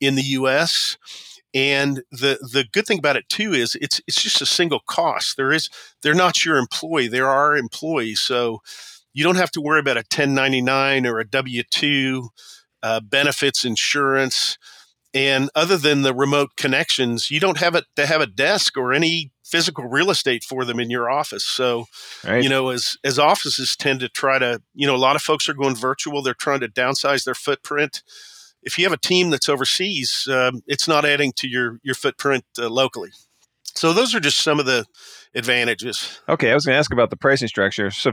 in 0.00 0.14
the 0.14 0.22
US. 0.22 0.96
And 1.56 2.02
the 2.10 2.38
the 2.52 2.66
good 2.70 2.86
thing 2.86 2.98
about 2.98 3.16
it 3.16 3.30
too 3.30 3.54
is 3.54 3.76
it's 3.80 3.98
it's 4.06 4.22
just 4.22 4.42
a 4.42 4.46
single 4.46 4.80
cost. 4.86 5.38
There 5.38 5.52
is 5.52 5.70
they're 6.02 6.14
not 6.14 6.44
your 6.44 6.58
employee; 6.58 7.08
they're 7.08 7.30
our 7.30 7.56
employees. 7.56 8.20
So 8.20 8.60
you 9.14 9.24
don't 9.24 9.36
have 9.36 9.50
to 9.52 9.62
worry 9.62 9.80
about 9.80 9.96
a 9.96 10.00
1099 10.00 11.06
or 11.06 11.18
a 11.18 11.26
W 11.26 11.62
two 11.70 12.28
uh, 12.82 13.00
benefits, 13.00 13.64
insurance, 13.64 14.58
and 15.14 15.48
other 15.54 15.78
than 15.78 16.02
the 16.02 16.12
remote 16.12 16.50
connections, 16.58 17.30
you 17.30 17.40
don't 17.40 17.56
have 17.56 17.74
it 17.74 17.84
to 17.96 18.04
have 18.04 18.20
a 18.20 18.26
desk 18.26 18.76
or 18.76 18.92
any 18.92 19.32
physical 19.42 19.84
real 19.84 20.10
estate 20.10 20.44
for 20.44 20.62
them 20.66 20.78
in 20.78 20.90
your 20.90 21.10
office. 21.10 21.44
So, 21.46 21.86
right. 22.22 22.42
you 22.42 22.50
know, 22.50 22.68
as 22.68 22.98
as 23.02 23.18
offices 23.18 23.76
tend 23.76 24.00
to 24.00 24.10
try 24.10 24.38
to, 24.38 24.60
you 24.74 24.86
know, 24.86 24.94
a 24.94 24.98
lot 24.98 25.16
of 25.16 25.22
folks 25.22 25.48
are 25.48 25.54
going 25.54 25.74
virtual. 25.74 26.20
They're 26.20 26.34
trying 26.34 26.60
to 26.60 26.68
downsize 26.68 27.24
their 27.24 27.34
footprint. 27.34 28.02
If 28.66 28.78
you 28.78 28.84
have 28.84 28.92
a 28.92 28.98
team 28.98 29.30
that's 29.30 29.48
overseas, 29.48 30.28
um, 30.30 30.60
it's 30.66 30.86
not 30.86 31.06
adding 31.06 31.32
to 31.36 31.48
your 31.48 31.80
your 31.82 31.94
footprint 31.94 32.44
uh, 32.58 32.68
locally. 32.68 33.12
So 33.74 33.92
those 33.94 34.14
are 34.14 34.20
just 34.20 34.42
some 34.42 34.60
of 34.60 34.66
the 34.66 34.84
advantages. 35.34 36.20
Okay, 36.28 36.50
I 36.50 36.54
was 36.54 36.64
going 36.64 36.74
to 36.74 36.78
ask 36.78 36.92
about 36.92 37.10
the 37.10 37.16
pricing 37.16 37.48
structure. 37.48 37.90
So, 37.90 38.12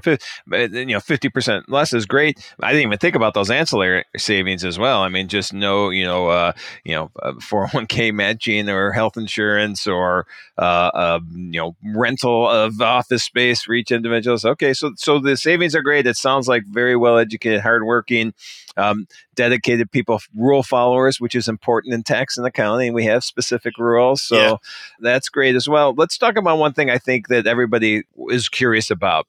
you 0.52 0.86
know, 0.86 1.00
fifty 1.00 1.30
percent 1.30 1.70
less 1.70 1.94
is 1.94 2.06
great. 2.06 2.40
I 2.62 2.72
didn't 2.72 2.88
even 2.88 2.98
think 2.98 3.16
about 3.16 3.34
those 3.34 3.50
ancillary 3.50 4.06
savings 4.18 4.66
as 4.66 4.78
well. 4.80 5.02
I 5.02 5.10
mean, 5.10 5.28
just 5.28 5.54
no, 5.54 5.90
you 5.90 6.04
know, 6.04 6.28
uh, 6.28 6.54
you 6.84 6.96
know, 6.96 7.12
uh, 7.22 7.34
four 7.42 7.68
hundred 7.68 7.78
one 7.78 7.88
k 7.88 8.12
matching 8.12 8.70
or 8.70 8.92
health 8.92 9.18
insurance 9.18 9.88
or 9.88 10.26
uh, 10.58 10.92
uh, 10.94 11.20
you 11.34 11.60
know, 11.60 11.76
rental 11.96 12.50
of 12.50 12.82
office 12.82 13.24
space 13.24 13.64
for 13.64 13.74
each 13.74 13.92
individuals. 13.92 14.46
Okay, 14.46 14.74
so 14.74 14.92
so 14.98 15.20
the 15.20 15.38
savings 15.38 15.76
are 15.76 15.82
great. 15.82 16.08
It 16.08 16.18
sounds 16.18 16.48
like 16.48 16.66
very 16.66 16.96
well 16.96 17.18
educated, 17.18 17.62
hardworking 17.62 18.34
um, 18.76 19.08
dedicated 19.36 19.92
people, 19.92 20.20
rule 20.36 20.64
followers, 20.64 21.22
which 21.22 21.36
is 21.36 21.48
important 21.48 21.94
in 21.94 22.04
tax 22.04 22.38
and 22.38 22.48
accounting. 22.48 22.94
We 22.94 23.06
have 23.06 23.24
specific 23.24 23.78
rules, 23.78 24.22
so 24.22 24.36
yeah. 24.36 24.56
that's 25.00 25.30
great 25.30 25.56
as 25.56 25.70
well. 25.70 25.94
Let's 25.96 26.18
talk 26.18 26.38
about 26.38 26.58
one 26.58 26.74
thing 26.74 26.90
I 26.90 26.98
think 26.98 27.13
that 27.28 27.48
everybody 27.48 28.04
is 28.30 28.50
curious 28.50 28.90
about: 28.90 29.28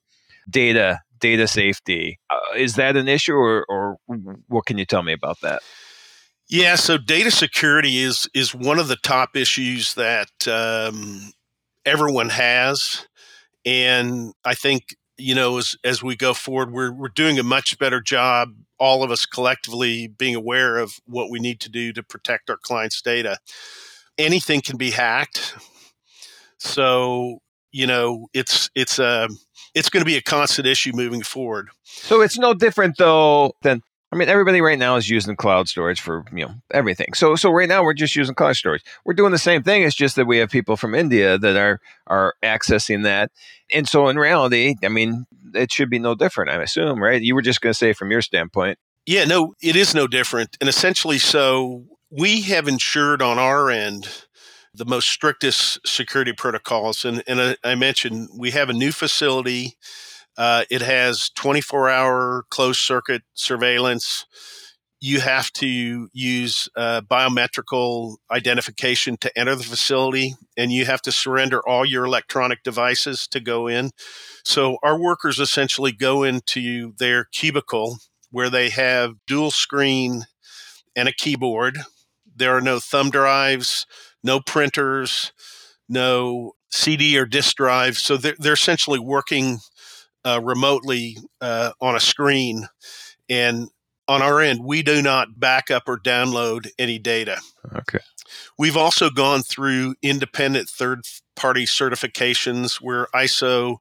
data, 0.48 1.00
data 1.18 1.46
safety. 1.46 2.18
Uh, 2.30 2.56
is 2.56 2.74
that 2.74 2.96
an 2.96 3.08
issue, 3.08 3.34
or, 3.34 3.64
or 3.68 3.98
what 4.48 4.66
can 4.66 4.78
you 4.78 4.84
tell 4.84 5.02
me 5.02 5.12
about 5.12 5.40
that? 5.42 5.62
Yeah, 6.48 6.74
so 6.76 6.98
data 6.98 7.30
security 7.30 7.98
is 7.98 8.28
is 8.34 8.54
one 8.54 8.78
of 8.78 8.88
the 8.88 8.96
top 8.96 9.36
issues 9.36 9.94
that 9.94 10.48
um, 10.48 11.32
everyone 11.84 12.28
has, 12.30 13.06
and 13.64 14.32
I 14.44 14.54
think 14.54 14.96
you 15.16 15.34
know 15.34 15.58
as 15.58 15.76
as 15.84 16.02
we 16.02 16.16
go 16.16 16.34
forward, 16.34 16.72
we're 16.72 16.92
we're 16.92 17.08
doing 17.08 17.38
a 17.38 17.42
much 17.42 17.78
better 17.78 18.00
job 18.00 18.50
all 18.78 19.02
of 19.02 19.10
us 19.10 19.26
collectively 19.26 20.06
being 20.06 20.34
aware 20.34 20.76
of 20.76 21.00
what 21.06 21.30
we 21.30 21.38
need 21.38 21.60
to 21.60 21.70
do 21.70 21.92
to 21.92 22.02
protect 22.02 22.50
our 22.50 22.56
clients' 22.56 23.00
data. 23.00 23.38
Anything 24.18 24.60
can 24.60 24.76
be 24.76 24.90
hacked. 24.90 25.56
So, 26.58 27.40
you 27.74 27.88
know, 27.88 28.28
it's 28.32 28.70
it's 28.76 29.00
a 29.00 29.24
um, 29.24 29.36
it's 29.74 29.90
going 29.90 30.00
to 30.00 30.06
be 30.06 30.16
a 30.16 30.22
constant 30.22 30.66
issue 30.66 30.92
moving 30.94 31.22
forward. 31.22 31.68
So 31.82 32.20
it's 32.20 32.38
no 32.38 32.54
different 32.54 32.96
though 32.98 33.56
than 33.62 33.82
I 34.12 34.16
mean, 34.16 34.28
everybody 34.28 34.60
right 34.60 34.78
now 34.78 34.94
is 34.94 35.10
using 35.10 35.34
cloud 35.34 35.68
storage 35.68 36.00
for 36.00 36.24
you 36.32 36.44
know 36.44 36.54
everything. 36.70 37.14
So 37.14 37.34
so 37.34 37.50
right 37.50 37.68
now 37.68 37.82
we're 37.82 37.92
just 37.92 38.14
using 38.14 38.36
cloud 38.36 38.54
storage. 38.54 38.84
We're 39.04 39.14
doing 39.14 39.32
the 39.32 39.38
same 39.38 39.64
thing. 39.64 39.82
It's 39.82 39.96
just 39.96 40.14
that 40.14 40.26
we 40.26 40.38
have 40.38 40.50
people 40.50 40.76
from 40.76 40.94
India 40.94 41.36
that 41.36 41.56
are 41.56 41.80
are 42.06 42.34
accessing 42.44 43.02
that. 43.02 43.32
And 43.72 43.88
so 43.88 44.06
in 44.08 44.20
reality, 44.20 44.76
I 44.84 44.88
mean, 44.88 45.26
it 45.52 45.72
should 45.72 45.90
be 45.90 45.98
no 45.98 46.14
different. 46.14 46.52
I 46.52 46.62
assume, 46.62 47.02
right? 47.02 47.20
You 47.20 47.34
were 47.34 47.42
just 47.42 47.60
going 47.60 47.72
to 47.72 47.78
say 47.78 47.92
from 47.92 48.12
your 48.12 48.22
standpoint. 48.22 48.78
Yeah, 49.04 49.24
no, 49.24 49.54
it 49.60 49.74
is 49.74 49.96
no 49.96 50.06
different. 50.06 50.56
And 50.60 50.68
essentially, 50.68 51.18
so 51.18 51.86
we 52.08 52.42
have 52.42 52.68
ensured 52.68 53.20
on 53.20 53.40
our 53.40 53.68
end 53.68 54.23
the 54.74 54.84
most 54.84 55.08
strictest 55.08 55.78
security 55.86 56.32
protocols. 56.32 57.04
And 57.04 57.22
and 57.26 57.56
I 57.64 57.74
mentioned 57.74 58.28
we 58.36 58.50
have 58.52 58.68
a 58.68 58.74
new 58.74 58.92
facility 58.92 59.76
uh, 60.36 60.64
it 60.70 60.82
has 60.82 61.30
24 61.30 61.88
hour 61.88 62.44
closed 62.50 62.80
circuit 62.80 63.22
surveillance. 63.34 64.26
You 65.00 65.20
have 65.20 65.52
to 65.54 66.08
use 66.12 66.68
uh, 66.76 67.02
biometrical 67.02 68.18
identification 68.30 69.18
to 69.18 69.38
enter 69.38 69.54
the 69.54 69.62
facility, 69.64 70.34
and 70.56 70.72
you 70.72 70.86
have 70.86 71.02
to 71.02 71.12
surrender 71.12 71.60
all 71.68 71.84
your 71.84 72.06
electronic 72.06 72.62
devices 72.62 73.28
to 73.28 73.40
go 73.40 73.66
in. 73.66 73.90
So, 74.44 74.78
our 74.82 74.98
workers 74.98 75.38
essentially 75.38 75.92
go 75.92 76.22
into 76.22 76.94
their 76.98 77.24
cubicle 77.24 77.98
where 78.30 78.48
they 78.48 78.70
have 78.70 79.12
dual 79.26 79.50
screen 79.50 80.24
and 80.96 81.06
a 81.08 81.12
keyboard. 81.12 81.78
There 82.34 82.56
are 82.56 82.60
no 82.60 82.80
thumb 82.80 83.10
drives, 83.10 83.86
no 84.22 84.40
printers, 84.40 85.32
no 85.88 86.52
CD 86.70 87.18
or 87.18 87.26
disk 87.26 87.56
drives. 87.56 88.02
So, 88.02 88.16
they're, 88.16 88.36
they're 88.38 88.54
essentially 88.54 88.98
working 88.98 89.58
uh, 90.24 90.40
remotely 90.42 91.18
uh, 91.40 91.72
on 91.80 91.94
a 91.94 92.00
screen. 92.00 92.66
And 93.28 93.68
on 94.08 94.22
our 94.22 94.40
end, 94.40 94.64
we 94.64 94.82
do 94.82 95.00
not 95.02 95.38
back 95.38 95.70
up 95.70 95.84
or 95.86 95.98
download 95.98 96.68
any 96.78 96.98
data. 96.98 97.38
Okay. 97.74 98.00
We've 98.58 98.76
also 98.76 99.10
gone 99.10 99.42
through 99.42 99.94
independent 100.02 100.68
third 100.68 101.02
party 101.36 101.64
certifications. 101.64 102.80
We're 102.80 103.06
ISO 103.14 103.76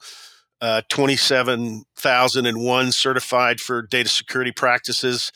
uh, 0.62 0.84
27001 0.90 2.92
certified 2.92 3.60
for 3.60 3.82
data 3.82 4.10
security 4.10 4.52
practices 4.52 5.32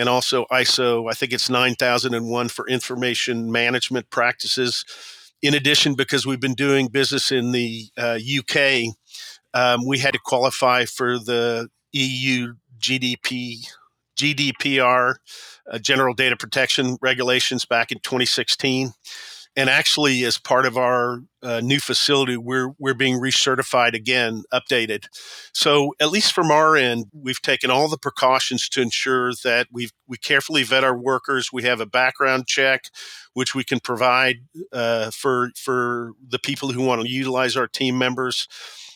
and 0.00 0.08
also 0.08 0.46
ISO, 0.50 1.10
I 1.10 1.12
think 1.12 1.30
it's 1.30 1.50
9001 1.50 2.48
for 2.48 2.66
information 2.66 3.52
management 3.52 4.08
practices. 4.08 4.82
In 5.42 5.52
addition, 5.52 5.94
because 5.94 6.24
we've 6.24 6.40
been 6.40 6.54
doing 6.54 6.88
business 6.88 7.30
in 7.30 7.52
the 7.52 7.84
uh, 7.98 8.18
UK, 8.18 8.94
um, 9.52 9.86
we 9.86 9.98
had 9.98 10.14
to 10.14 10.18
qualify 10.24 10.86
for 10.86 11.18
the 11.18 11.68
EU 11.92 12.54
GDP 12.78 13.66
GDPR 14.16 15.16
uh, 15.70 15.78
General 15.78 16.14
Data 16.14 16.36
Protection 16.36 16.96
Regulations 17.02 17.66
back 17.66 17.92
in 17.92 17.98
2016. 17.98 18.92
And 19.56 19.68
actually, 19.68 20.24
as 20.24 20.38
part 20.38 20.64
of 20.64 20.76
our 20.76 21.22
uh, 21.42 21.60
new 21.60 21.80
facility, 21.80 22.36
we're 22.36 22.70
we're 22.78 22.94
being 22.94 23.20
recertified 23.20 23.94
again, 23.94 24.44
updated. 24.52 25.06
So 25.52 25.92
at 26.00 26.10
least 26.10 26.32
from 26.32 26.50
our 26.50 26.76
end, 26.76 27.06
we've 27.12 27.42
taken 27.42 27.70
all 27.70 27.88
the 27.88 27.98
precautions 27.98 28.68
to 28.70 28.80
ensure 28.80 29.32
that 29.42 29.66
we 29.72 29.90
we 30.06 30.18
carefully 30.18 30.62
vet 30.62 30.84
our 30.84 30.96
workers. 30.96 31.50
We 31.52 31.64
have 31.64 31.80
a 31.80 31.86
background 31.86 32.46
check, 32.46 32.84
which 33.34 33.54
we 33.54 33.64
can 33.64 33.80
provide 33.80 34.36
uh, 34.72 35.10
for 35.10 35.50
for 35.56 36.12
the 36.26 36.38
people 36.38 36.70
who 36.70 36.84
want 36.84 37.02
to 37.02 37.08
utilize 37.10 37.56
our 37.56 37.66
team 37.66 37.98
members 37.98 38.46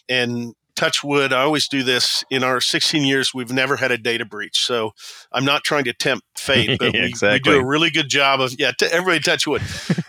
and 0.08 0.54
touch 0.74 1.02
wood, 1.02 1.32
I 1.32 1.42
always 1.42 1.68
do 1.68 1.82
this. 1.82 2.24
In 2.30 2.44
our 2.44 2.60
16 2.60 3.02
years, 3.04 3.32
we've 3.34 3.52
never 3.52 3.76
had 3.76 3.90
a 3.90 3.98
data 3.98 4.24
breach. 4.24 4.64
So 4.64 4.92
I'm 5.32 5.44
not 5.44 5.64
trying 5.64 5.84
to 5.84 5.92
tempt 5.92 6.24
fate, 6.36 6.78
but 6.80 6.92
we, 6.92 7.00
exactly. 7.00 7.52
we, 7.52 7.58
do 7.58 7.64
a 7.64 7.66
really 7.66 7.90
good 7.90 8.08
job 8.08 8.40
of, 8.40 8.54
yeah, 8.58 8.72
t- 8.78 8.86
everybody 8.86 9.20
touch 9.20 9.46
wood. 9.46 9.62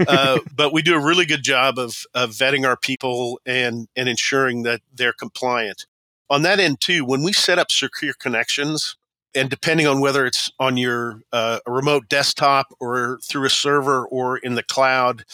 uh, 0.08 0.40
but 0.56 0.74
we 0.74 0.82
do 0.82 0.96
a 0.96 1.04
really 1.04 1.26
good 1.26 1.44
job 1.44 1.78
of, 1.78 2.04
of 2.14 2.32
vetting 2.32 2.68
our 2.68 2.78
people 2.78 3.40
and, 3.46 3.88
and 3.96 4.10
ensuring 4.10 4.64
that 4.64 4.82
they're 4.94 5.14
compliant. 5.14 5.86
On 6.30 6.42
that 6.42 6.60
end, 6.60 6.82
too, 6.82 7.06
when 7.06 7.24
we 7.24 7.34
set 7.34 7.60
up 7.60 7.72
secure 7.72 8.14
connections, 8.14 8.98
and 9.36 9.50
depending 9.50 9.86
on 9.86 10.00
whether 10.00 10.26
it's 10.26 10.50
on 10.60 10.78
your 10.78 11.22
uh, 11.34 11.60
remote 11.68 12.08
desktop 12.08 12.68
or 12.80 13.20
through 13.22 13.46
a 13.46 13.50
server 13.50 14.06
or 14.08 14.38
in 14.38 14.56
the 14.56 14.64
cloud, 14.64 15.26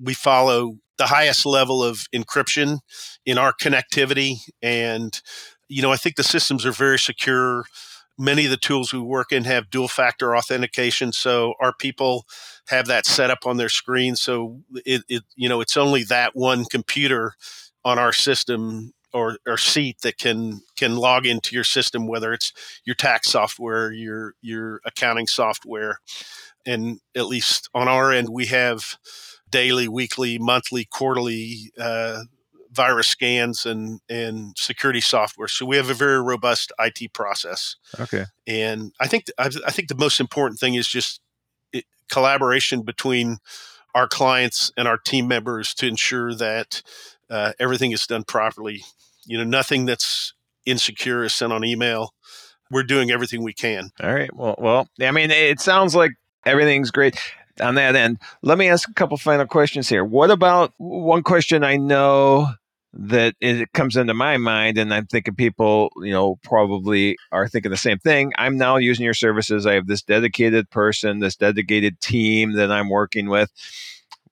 we 0.00 0.14
follow 0.14 0.78
the 0.96 1.06
highest 1.06 1.46
level 1.46 1.82
of 1.82 2.06
encryption 2.14 2.78
in 3.24 3.38
our 3.38 3.52
connectivity. 3.52 4.36
And, 4.62 5.20
you 5.68 5.82
know, 5.82 5.92
I 5.92 5.96
think 5.96 6.16
the 6.16 6.24
systems 6.24 6.66
are 6.66 6.72
very 6.72 6.98
secure. 6.98 7.64
Many 8.18 8.46
of 8.46 8.50
the 8.50 8.56
tools 8.56 8.92
we 8.92 8.98
work 8.98 9.30
in 9.30 9.44
have 9.44 9.70
dual 9.70 9.88
factor 9.88 10.36
authentication. 10.36 11.12
So 11.12 11.54
our 11.60 11.72
people 11.72 12.26
have 12.68 12.86
that 12.86 13.06
set 13.06 13.30
up 13.30 13.46
on 13.46 13.56
their 13.56 13.68
screen. 13.68 14.16
So 14.16 14.62
it, 14.84 15.02
it 15.08 15.22
you 15.36 15.48
know, 15.48 15.60
it's 15.60 15.76
only 15.76 16.02
that 16.04 16.34
one 16.34 16.64
computer 16.64 17.34
on 17.84 17.98
our 17.98 18.12
system 18.12 18.92
or, 19.12 19.38
or 19.46 19.56
seat 19.56 20.00
that 20.02 20.18
can 20.18 20.60
can 20.76 20.96
log 20.96 21.26
into 21.26 21.54
your 21.54 21.64
system, 21.64 22.06
whether 22.06 22.32
it's 22.32 22.52
your 22.84 22.94
tax 22.94 23.30
software, 23.30 23.92
your 23.92 24.34
your 24.42 24.80
accounting 24.84 25.26
software, 25.26 26.00
and 26.66 27.00
at 27.16 27.26
least 27.26 27.70
on 27.74 27.88
our 27.88 28.12
end, 28.12 28.28
we 28.28 28.46
have 28.46 28.98
daily, 29.50 29.88
weekly, 29.88 30.38
monthly, 30.38 30.84
quarterly 30.84 31.72
uh, 31.78 32.22
virus 32.70 33.08
scans 33.08 33.66
and 33.66 34.00
and 34.08 34.56
security 34.56 35.00
software. 35.00 35.48
So 35.48 35.66
we 35.66 35.76
have 35.76 35.90
a 35.90 35.94
very 35.94 36.22
robust 36.22 36.72
IT 36.78 37.12
process. 37.12 37.76
Okay. 37.98 38.24
And 38.46 38.92
I 39.00 39.06
think 39.06 39.26
I, 39.38 39.50
I 39.66 39.70
think 39.70 39.88
the 39.88 39.96
most 39.96 40.20
important 40.20 40.60
thing 40.60 40.74
is 40.74 40.86
just 40.86 41.20
it, 41.72 41.84
collaboration 42.10 42.82
between 42.82 43.38
our 43.94 44.06
clients 44.06 44.70
and 44.76 44.86
our 44.86 44.98
team 44.98 45.28
members 45.28 45.74
to 45.74 45.86
ensure 45.86 46.34
that 46.34 46.82
uh, 47.30 47.52
everything 47.58 47.92
is 47.92 48.06
done 48.06 48.24
properly. 48.24 48.82
You 49.26 49.38
know, 49.38 49.44
nothing 49.44 49.86
that's 49.86 50.34
insecure 50.64 51.24
is 51.24 51.34
sent 51.34 51.52
on 51.52 51.64
email. 51.64 52.14
We're 52.70 52.82
doing 52.82 53.10
everything 53.10 53.42
we 53.42 53.54
can. 53.54 53.90
All 54.02 54.14
right. 54.14 54.34
Well, 54.34 54.54
well, 54.58 54.88
I 55.00 55.10
mean, 55.10 55.30
it 55.30 55.60
sounds 55.60 55.94
like 55.94 56.12
everything's 56.44 56.90
great 56.90 57.18
on 57.60 57.74
that 57.76 57.96
end. 57.96 58.18
Let 58.42 58.58
me 58.58 58.68
ask 58.68 58.88
a 58.88 58.94
couple 58.94 59.16
final 59.16 59.46
questions 59.46 59.88
here. 59.88 60.04
What 60.04 60.30
about 60.30 60.72
one 60.78 61.22
question 61.22 61.64
I 61.64 61.76
know 61.76 62.48
that 62.94 63.34
it 63.40 63.72
comes 63.72 63.96
into 63.96 64.14
my 64.14 64.38
mind, 64.38 64.78
and 64.78 64.92
I'm 64.92 65.06
thinking 65.06 65.34
people, 65.34 65.90
you 66.02 66.10
know, 66.10 66.36
probably 66.42 67.16
are 67.30 67.48
thinking 67.48 67.70
the 67.70 67.76
same 67.76 67.98
thing. 67.98 68.32
I'm 68.38 68.56
now 68.56 68.76
using 68.76 69.04
your 69.04 69.14
services. 69.14 69.66
I 69.66 69.74
have 69.74 69.86
this 69.86 70.02
dedicated 70.02 70.70
person, 70.70 71.20
this 71.20 71.36
dedicated 71.36 72.00
team 72.00 72.52
that 72.52 72.72
I'm 72.72 72.88
working 72.88 73.28
with. 73.28 73.50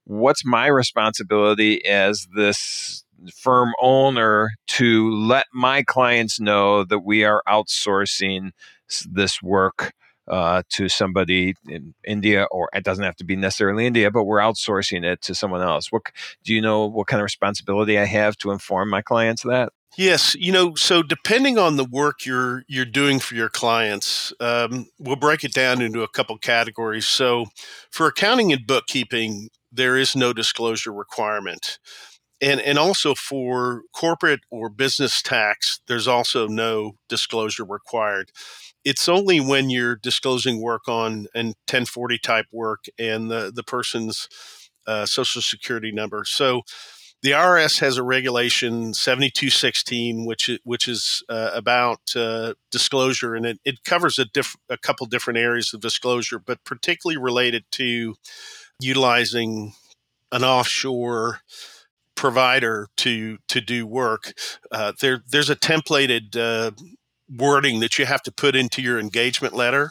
What's 0.04 0.45
my 0.45 0.66
responsibility 0.66 1.85
as 1.85 2.26
this 2.35 3.04
firm 3.35 3.73
owner 3.80 4.50
to 4.68 5.11
let 5.11 5.47
my 5.52 5.83
clients 5.83 6.40
know 6.40 6.85
that 6.85 7.00
we 7.00 7.25
are 7.25 7.42
outsourcing 7.49 8.52
this 9.11 9.42
work 9.42 9.92
uh, 10.28 10.62
to 10.71 10.88
somebody 10.88 11.54
in 11.68 11.95
India, 12.04 12.47
or 12.50 12.68
it 12.75 12.85
doesn't 12.85 13.04
have 13.04 13.16
to 13.16 13.25
be 13.25 13.37
necessarily 13.37 13.87
India, 13.87 14.11
but 14.11 14.25
we're 14.25 14.38
outsourcing 14.38 15.04
it 15.04 15.23
to 15.23 15.35
someone 15.35 15.62
else. 15.62 15.92
What 15.92 16.02
do 16.45 16.54
you 16.54 16.61
know? 16.61 16.87
What 16.87 17.06
kind 17.06 17.21
of 17.21 17.25
responsibility 17.25 17.99
I 17.99 18.04
have 18.04 18.37
to 18.38 18.50
inform 18.50 18.90
my 18.90 19.02
clients 19.02 19.45
of 19.45 19.50
that? 19.50 19.73
Yes, 19.97 20.35
you 20.35 20.52
know, 20.52 20.75
so 20.75 21.02
depending 21.02 21.59
on 21.59 21.76
the 21.76 21.85
work 21.85 22.26
you're 22.26 22.64
you're 22.68 22.85
doing 22.85 23.18
for 23.18 23.35
your 23.35 23.49
clients, 23.49 24.33
um, 24.40 24.88
we'll 24.99 25.16
break 25.16 25.42
it 25.42 25.54
down 25.54 25.80
into 25.80 26.02
a 26.02 26.09
couple 26.09 26.37
categories. 26.37 27.06
So, 27.06 27.47
for 27.90 28.06
accounting 28.06 28.52
and 28.52 28.66
bookkeeping, 28.66 29.49
there 29.73 29.97
is 29.97 30.14
no 30.14 30.35
disclosure 30.35 30.92
requirement, 30.92 31.78
and 32.42 32.61
and 32.61 32.78
also 32.78 33.14
for 33.14 33.83
corporate 33.95 34.40
or 34.50 34.68
business 34.68 35.23
tax, 35.23 35.80
there's 35.88 36.06
also 36.06 36.47
no 36.47 36.97
disclosure 37.09 37.64
required 37.64 38.30
it's 38.87 39.09
only 39.09 39.40
when 39.40 39.69
you're 39.69 39.97
disclosing 39.97 40.62
work 40.62 40.87
on 40.87 41.26
and 41.35 41.49
1040 41.69 42.19
type 42.19 42.47
work 42.52 42.85
and 43.00 43.28
the, 43.28 43.50
the 43.52 43.64
person's 43.64 44.28
uh, 44.87 45.05
social 45.05 45.43
security 45.43 45.90
number. 45.90 46.25
So 46.25 46.62
the 47.21 47.33
IRS 47.33 47.81
has 47.81 47.97
a 47.97 48.05
regulation 48.05 48.95
7216, 48.95 50.25
which 50.25 50.50
which 50.62 50.87
is 50.87 51.25
uh, 51.28 51.50
about 51.52 51.99
uh, 52.14 52.55
disclosure, 52.71 53.35
and 53.35 53.45
it, 53.45 53.59
it 53.64 53.83
covers 53.83 54.21
a, 54.21 54.25
diff- 54.25 54.57
a 54.69 54.78
couple 54.78 55.07
different 55.07 55.40
areas 55.40 55.75
of 55.75 55.81
disclosure, 55.81 56.38
but 56.38 56.62
particularly 56.62 57.21
related 57.21 57.64
to 57.73 58.14
utilizing 58.78 59.73
an 60.31 60.45
offshore 60.45 61.40
provider 62.14 62.87
to 62.99 63.38
to 63.49 63.61
do 63.61 63.85
work. 63.85 64.33
Uh, 64.71 64.93
there 65.00 65.25
there's 65.28 65.50
a 65.50 65.57
templated 65.57 66.37
uh, 66.37 66.71
wording 67.28 67.80
that 67.80 67.99
you 67.99 68.06
have 68.06 68.23
to 68.23 68.33
put 68.33 68.56
into 68.56 68.83
your 68.83 68.99
engagement 68.99 69.54
letter. 69.54 69.90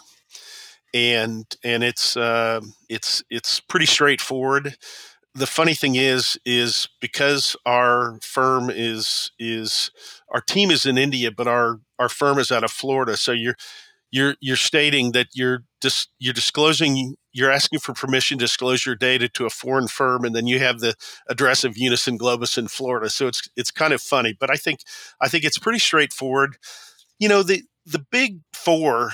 And 0.94 1.46
and 1.64 1.84
it's 1.84 2.16
uh, 2.16 2.62
it's 2.88 3.22
it's 3.30 3.60
pretty 3.60 3.86
straightforward. 3.86 4.78
The 5.34 5.48
funny 5.48 5.74
thing 5.74 5.96
is 5.96 6.38
is 6.46 6.88
because 7.02 7.58
our 7.66 8.18
firm 8.22 8.70
is 8.70 9.32
is 9.38 9.92
our 10.30 10.40
team 10.40 10.72
is 10.72 10.86
in 10.86 10.98
India 10.98 11.32
but 11.32 11.48
our 11.48 11.82
our 12.00 12.08
firm 12.08 12.40
is 12.40 12.52
out 12.52 12.64
of 12.64 12.72
Florida. 12.72 13.18
So 13.18 13.34
you're 13.34 13.56
you're 14.12 14.36
you're 14.40 14.56
stating 14.56 15.12
that 15.12 15.28
you're 15.34 15.66
dis, 15.82 16.08
you're 16.20 16.34
disclosing 16.34 17.16
you're 17.34 17.52
asking 17.52 17.80
for 17.80 17.94
permission 17.94 18.38
to 18.38 18.46
disclose 18.46 18.86
your 18.86 18.96
data 18.96 19.28
to 19.28 19.46
a 19.46 19.50
foreign 19.50 19.90
firm 19.90 20.24
and 20.24 20.34
then 20.34 20.48
you 20.48 20.60
have 20.60 20.80
the 20.80 20.96
address 21.30 21.66
of 21.66 21.78
Unison 21.78 22.18
Globus 22.18 22.58
in 22.58 22.70
Florida. 22.70 23.10
So 23.10 23.28
it's 23.28 23.50
it's 23.58 23.72
kind 23.72 23.92
of 23.92 24.02
funny 24.02 24.34
but 24.40 24.50
I 24.50 24.56
think 24.56 24.80
I 25.20 25.28
think 25.28 25.44
it's 25.44 25.60
pretty 25.60 25.80
straightforward 25.80 26.56
you 27.20 27.30
know 27.30 27.44
the 27.44 27.64
the 27.86 28.04
big 28.12 28.40
four 28.54 29.12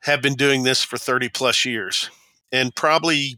have 0.00 0.20
been 0.20 0.34
doing 0.34 0.62
this 0.62 0.82
for 0.82 0.96
30 0.96 1.28
plus 1.28 1.64
years 1.64 2.10
and 2.50 2.74
probably 2.74 3.36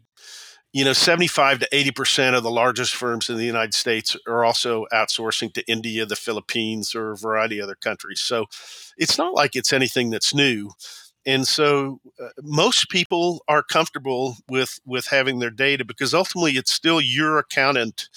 you 0.73 0.85
know 0.85 0.93
75 0.93 1.61
to 1.61 1.69
80 1.73 1.91
percent 1.93 2.37
of 2.37 2.43
the 2.43 2.51
largest 2.51 2.95
firms 2.95 3.29
in 3.29 3.37
the 3.37 3.45
united 3.45 3.75
states 3.75 4.17
are 4.27 4.45
also 4.45 4.87
outsourcing 4.93 5.53
to 5.55 5.65
india 5.71 6.05
the 6.07 6.17
philippines 6.17 6.95
or 6.95 7.13
a 7.13 7.17
variety 7.17 7.59
of 7.59 7.65
other 7.65 7.75
countries. 7.77 8.21
So 8.21 8.47
it's 8.97 9.19
not 9.19 9.35
like 9.35 9.57
it's 9.57 9.73
anything 9.73 10.11
that's 10.11 10.35
new. 10.35 10.73
And 11.27 11.47
so 11.47 12.01
uh, 12.23 12.29
most 12.43 12.91
people 12.91 13.43
are 13.49 13.63
comfortable 13.63 14.37
with 14.49 14.79
with 14.85 15.07
having 15.07 15.39
their 15.39 15.51
data 15.51 15.85
because 15.85 16.13
ultimately 16.13 16.53
it's 16.53 16.73
still 16.73 17.01
your 17.01 17.39
accountant 17.39 18.09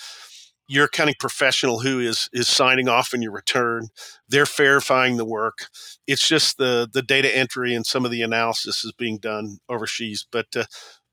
your 0.68 0.86
accounting 0.86 1.16
professional 1.20 1.80
who 1.80 2.00
is 2.00 2.30
is 2.34 2.48
signing 2.48 2.90
off 2.90 3.14
on 3.14 3.22
your 3.22 3.32
return 3.32 3.88
they're 4.30 4.46
verifying 4.46 5.18
the 5.18 5.26
work. 5.26 5.68
It's 6.06 6.28
just 6.28 6.58
the 6.58 6.88
the 6.92 7.02
data 7.02 7.36
entry 7.36 7.74
and 7.74 7.86
some 7.86 8.06
of 8.06 8.12
the 8.12 8.22
analysis 8.22 8.84
is 8.84 8.92
being 8.92 9.18
done 9.18 9.58
overseas 9.70 10.26
but 10.32 10.48
uh, 10.56 10.66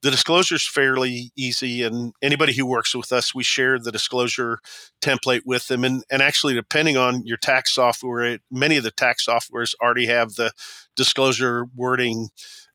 the 0.03 0.11
disclosure 0.11 0.57
is 0.57 0.67
fairly 0.67 1.33
easy 1.35 1.83
and 1.83 2.13
anybody 2.21 2.53
who 2.53 2.67
works 2.67 2.95
with 2.95 3.11
us 3.13 3.35
we 3.35 3.43
share 3.43 3.79
the 3.79 3.93
disclosure 3.93 4.59
template 5.01 5.43
with 5.47 5.69
them. 5.69 5.83
And, 5.83 6.05
and 6.11 6.21
actually 6.21 6.55
depending 6.55 6.97
on 6.97 7.25
your 7.25 7.39
tax 7.39 7.75
software 7.75 8.39
many 8.51 8.77
of 8.77 8.85
the 8.85 8.91
tax 8.91 9.27
softwares 9.27 9.75
already 9.81 10.07
have 10.07 10.35
the 10.35 10.53
disclosure 10.97 11.67
wording 11.75 12.29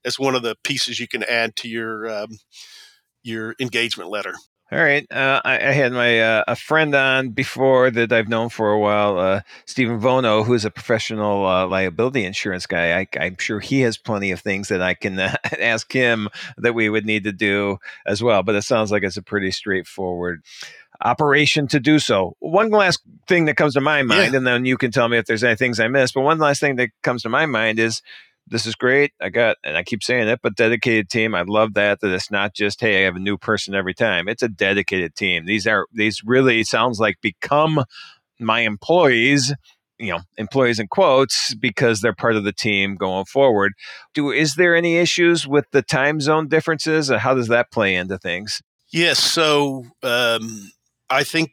as 0.05 0.17
one 0.17 0.35
of 0.35 0.43
the 0.43 0.55
pieces 0.63 0.99
you 0.99 1.07
can 1.07 1.23
add 1.23 1.55
to 1.57 1.67
your 1.67 2.09
um, 2.09 2.39
your 3.21 3.53
engagement 3.59 4.09
letter 4.09 4.33
all 4.71 4.79
right. 4.79 5.05
Uh, 5.11 5.41
I, 5.43 5.55
I, 5.55 5.71
had 5.71 5.93
my 5.93 6.21
uh, 6.21 6.43
a 6.47 6.55
friend 6.55 6.93
on 6.93 7.29
before 7.29 7.89
that 7.89 8.11
I've 8.11 8.27
known 8.27 8.49
for 8.49 8.71
a 8.71 8.79
while, 8.79 9.17
uh, 9.17 9.41
Stephen 9.65 9.99
Vono, 9.99 10.45
who's 10.45 10.63
a 10.63 10.69
professional 10.69 11.45
uh, 11.45 11.65
liability 11.65 12.23
insurance 12.23 12.67
guy. 12.67 12.99
I, 12.99 13.25
am 13.25 13.37
sure 13.37 13.59
he 13.59 13.81
has 13.81 13.97
plenty 13.97 14.29
of 14.31 14.41
things 14.41 14.67
that 14.67 14.81
I 14.81 14.93
can 14.93 15.19
uh, 15.19 15.35
ask 15.59 15.91
him 15.91 16.29
that 16.57 16.75
we 16.75 16.87
would 16.87 17.05
need 17.05 17.23
to 17.23 17.31
do 17.31 17.79
as 18.05 18.21
well. 18.21 18.43
But 18.43 18.55
it 18.55 18.61
sounds 18.61 18.91
like 18.91 19.01
it's 19.01 19.17
a 19.17 19.23
pretty 19.23 19.49
straightforward 19.49 20.43
operation 21.01 21.67
to 21.69 21.79
do 21.79 21.97
so. 21.97 22.35
One 22.39 22.69
last 22.69 23.01
thing 23.27 23.45
that 23.45 23.55
comes 23.55 23.73
to 23.73 23.81
my 23.81 24.03
mind, 24.03 24.33
yeah. 24.33 24.37
and 24.37 24.45
then 24.45 24.65
you 24.65 24.77
can 24.77 24.91
tell 24.91 25.07
me 25.07 25.17
if 25.17 25.25
there's 25.25 25.43
any 25.43 25.55
things 25.55 25.79
I 25.79 25.87
missed. 25.87 26.13
But 26.13 26.21
one 26.21 26.37
last 26.37 26.59
thing 26.59 26.75
that 26.75 26.89
comes 27.01 27.23
to 27.23 27.29
my 27.29 27.47
mind 27.47 27.79
is 27.79 28.03
this 28.49 28.65
is 28.65 28.75
great. 28.75 29.13
I 29.21 29.29
got, 29.29 29.57
and 29.63 29.77
I 29.77 29.83
keep 29.83 30.03
saying 30.03 30.27
it, 30.27 30.39
but 30.41 30.55
dedicated 30.55 31.09
team. 31.09 31.35
I 31.35 31.43
love 31.43 31.73
that, 31.75 32.01
that 32.01 32.13
it's 32.13 32.31
not 32.31 32.53
just, 32.53 32.81
hey, 32.81 33.01
I 33.01 33.05
have 33.05 33.15
a 33.15 33.19
new 33.19 33.37
person 33.37 33.75
every 33.75 33.93
time. 33.93 34.27
It's 34.27 34.43
a 34.43 34.49
dedicated 34.49 35.15
team. 35.15 35.45
These 35.45 35.67
are, 35.67 35.85
these 35.93 36.21
really 36.23 36.63
sounds 36.63 36.99
like 36.99 37.21
become 37.21 37.83
my 38.39 38.61
employees, 38.61 39.53
you 39.97 40.11
know, 40.11 40.19
employees 40.37 40.79
in 40.79 40.87
quotes 40.87 41.53
because 41.55 42.01
they're 42.01 42.13
part 42.13 42.35
of 42.35 42.43
the 42.43 42.53
team 42.53 42.95
going 42.95 43.25
forward. 43.25 43.73
Do, 44.13 44.31
is 44.31 44.55
there 44.55 44.75
any 44.75 44.97
issues 44.97 45.47
with 45.47 45.65
the 45.71 45.81
time 45.81 46.19
zone 46.19 46.47
differences? 46.47 47.09
and 47.09 47.19
How 47.19 47.33
does 47.33 47.49
that 47.49 47.71
play 47.71 47.95
into 47.95 48.17
things? 48.17 48.61
Yes. 48.91 49.19
So, 49.19 49.85
um, 50.03 50.71
I 51.09 51.23
think 51.23 51.51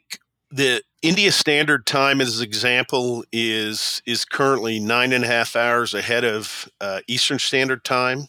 the 0.57 0.81
India 1.03 1.31
Standard 1.31 1.85
Time, 1.85 2.19
as 2.19 2.39
an 2.39 2.43
example, 2.43 3.23
is 3.31 4.01
is 4.05 4.25
currently 4.25 4.79
nine 4.79 5.13
and 5.13 5.23
a 5.23 5.27
half 5.27 5.55
hours 5.55 5.93
ahead 5.93 6.25
of 6.25 6.67
uh, 6.81 7.01
Eastern 7.07 7.37
Standard 7.37 7.85
Time. 7.85 8.27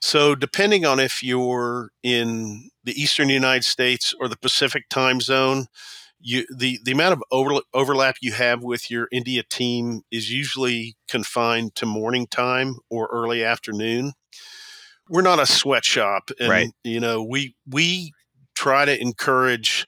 So, 0.00 0.36
depending 0.36 0.86
on 0.86 1.00
if 1.00 1.22
you're 1.22 1.90
in 2.04 2.70
the 2.84 3.00
Eastern 3.00 3.28
United 3.28 3.64
States 3.64 4.14
or 4.20 4.28
the 4.28 4.36
Pacific 4.36 4.88
Time 4.88 5.20
Zone, 5.20 5.66
you, 6.20 6.46
the 6.56 6.78
the 6.84 6.92
amount 6.92 7.14
of 7.14 7.22
over, 7.32 7.60
overlap 7.74 8.16
you 8.22 8.32
have 8.32 8.62
with 8.62 8.88
your 8.88 9.08
India 9.10 9.42
team 9.42 10.02
is 10.12 10.30
usually 10.30 10.96
confined 11.08 11.74
to 11.74 11.86
morning 11.86 12.28
time 12.28 12.76
or 12.88 13.08
early 13.10 13.42
afternoon. 13.42 14.12
We're 15.08 15.22
not 15.22 15.40
a 15.40 15.46
sweatshop, 15.46 16.30
and 16.38 16.48
right. 16.48 16.70
you 16.84 17.00
know 17.00 17.24
we 17.24 17.56
we 17.66 18.12
try 18.54 18.84
to 18.84 19.00
encourage 19.00 19.86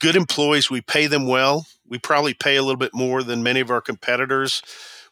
good 0.00 0.16
employees. 0.16 0.70
We 0.70 0.80
pay 0.80 1.06
them 1.06 1.26
well. 1.26 1.66
We 1.88 1.98
probably 1.98 2.34
pay 2.34 2.56
a 2.56 2.62
little 2.62 2.78
bit 2.78 2.94
more 2.94 3.22
than 3.22 3.42
many 3.42 3.60
of 3.60 3.70
our 3.70 3.80
competitors. 3.80 4.62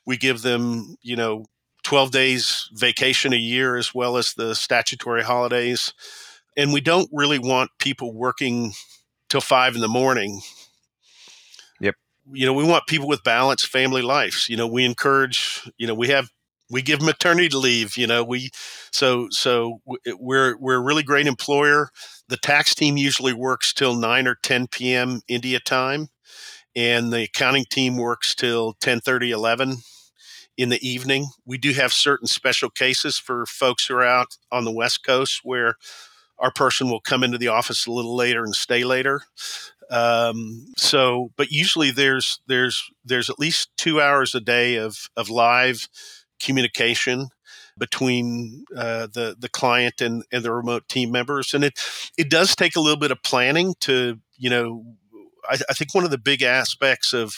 We 0.04 0.16
give 0.16 0.42
them, 0.42 0.96
you 1.02 1.16
know, 1.16 1.46
12 1.84 2.10
days 2.10 2.68
vacation 2.74 3.32
a 3.32 3.36
year 3.36 3.76
as 3.76 3.94
well 3.94 4.16
as 4.16 4.34
the 4.34 4.54
statutory 4.54 5.22
holidays. 5.22 5.92
And 6.56 6.72
we 6.72 6.80
don't 6.80 7.08
really 7.12 7.38
want 7.38 7.70
people 7.78 8.12
working 8.12 8.72
till 9.28 9.40
five 9.40 9.74
in 9.74 9.80
the 9.80 9.88
morning. 9.88 10.40
Yep. 11.80 11.94
you 12.32 12.46
know, 12.46 12.52
we 12.52 12.64
want 12.64 12.86
people 12.86 13.08
with 13.08 13.22
balanced 13.22 13.68
family 13.68 14.02
lives. 14.02 14.48
You 14.48 14.56
know, 14.56 14.66
we 14.66 14.84
encourage, 14.84 15.70
you 15.78 15.86
know, 15.86 15.94
we 15.94 16.08
have 16.08 16.30
we 16.70 16.82
give 16.82 16.98
them 17.00 17.06
maternity 17.06 17.56
leave. 17.56 17.96
You 17.96 18.06
know, 18.06 18.24
we 18.24 18.50
so 18.92 19.28
so 19.30 19.80
we're 20.18 20.56
we're 20.58 20.76
a 20.76 20.80
really 20.82 21.02
great 21.02 21.26
employer. 21.26 21.90
The 22.28 22.36
tax 22.36 22.74
team 22.74 22.96
usually 22.96 23.32
works 23.32 23.72
till 23.72 23.94
nine 23.94 24.26
or 24.26 24.36
ten 24.42 24.66
p.m. 24.66 25.20
India 25.28 25.60
time, 25.60 26.08
and 26.76 27.12
the 27.12 27.24
accounting 27.24 27.64
team 27.70 27.96
works 27.96 28.34
till 28.34 28.74
10, 28.74 29.00
30, 29.00 29.30
11 29.30 29.78
in 30.56 30.68
the 30.70 30.86
evening. 30.88 31.28
We 31.46 31.58
do 31.58 31.72
have 31.72 31.92
certain 31.92 32.26
special 32.26 32.70
cases 32.70 33.18
for 33.18 33.46
folks 33.46 33.86
who 33.86 33.94
are 33.96 34.04
out 34.04 34.36
on 34.50 34.64
the 34.64 34.72
West 34.72 35.04
Coast 35.04 35.40
where 35.44 35.76
our 36.38 36.52
person 36.52 36.90
will 36.90 37.00
come 37.00 37.24
into 37.24 37.38
the 37.38 37.48
office 37.48 37.86
a 37.86 37.92
little 37.92 38.16
later 38.16 38.44
and 38.44 38.54
stay 38.54 38.84
later. 38.84 39.22
Um, 39.90 40.66
so, 40.76 41.30
but 41.36 41.50
usually 41.50 41.90
there's 41.90 42.40
there's 42.46 42.82
there's 43.04 43.30
at 43.30 43.38
least 43.38 43.70
two 43.76 44.00
hours 44.00 44.34
a 44.34 44.40
day 44.40 44.76
of 44.76 45.08
of 45.16 45.30
live 45.30 45.88
communication 46.40 47.28
between 47.78 48.64
uh, 48.76 49.06
the 49.12 49.36
the 49.38 49.48
client 49.48 50.00
and, 50.00 50.24
and 50.32 50.44
the 50.44 50.52
remote 50.52 50.88
team 50.88 51.10
members, 51.10 51.54
and 51.54 51.64
it 51.64 51.78
it 52.16 52.30
does 52.30 52.54
take 52.56 52.76
a 52.76 52.80
little 52.80 52.98
bit 52.98 53.10
of 53.10 53.22
planning 53.22 53.74
to 53.80 54.18
you 54.36 54.50
know. 54.50 54.84
I, 55.48 55.56
I 55.70 55.72
think 55.74 55.94
one 55.94 56.04
of 56.04 56.10
the 56.10 56.18
big 56.18 56.42
aspects 56.42 57.12
of 57.12 57.34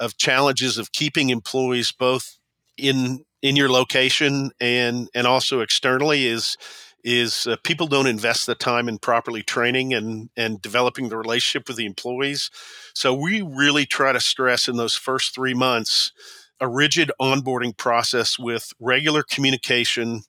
of 0.00 0.16
challenges 0.16 0.78
of 0.78 0.92
keeping 0.92 1.30
employees 1.30 1.92
both 1.92 2.38
in 2.76 3.24
in 3.42 3.56
your 3.56 3.68
location 3.70 4.50
and 4.60 5.08
and 5.14 5.26
also 5.26 5.60
externally 5.60 6.26
is 6.26 6.56
is 7.04 7.46
uh, 7.46 7.56
people 7.62 7.86
don't 7.86 8.06
invest 8.08 8.46
the 8.46 8.54
time 8.54 8.88
in 8.88 8.98
properly 8.98 9.42
training 9.42 9.94
and 9.94 10.30
and 10.36 10.60
developing 10.60 11.08
the 11.08 11.16
relationship 11.16 11.68
with 11.68 11.76
the 11.76 11.86
employees 11.86 12.50
so 12.94 13.14
we 13.14 13.40
really 13.42 13.86
try 13.86 14.12
to 14.12 14.20
stress 14.20 14.68
in 14.68 14.76
those 14.76 14.94
first 14.94 15.34
3 15.34 15.54
months 15.54 16.12
a 16.60 16.68
rigid 16.68 17.10
onboarding 17.20 17.76
process 17.76 18.38
with 18.38 18.72
regular 18.80 19.22
communication, 19.22 20.22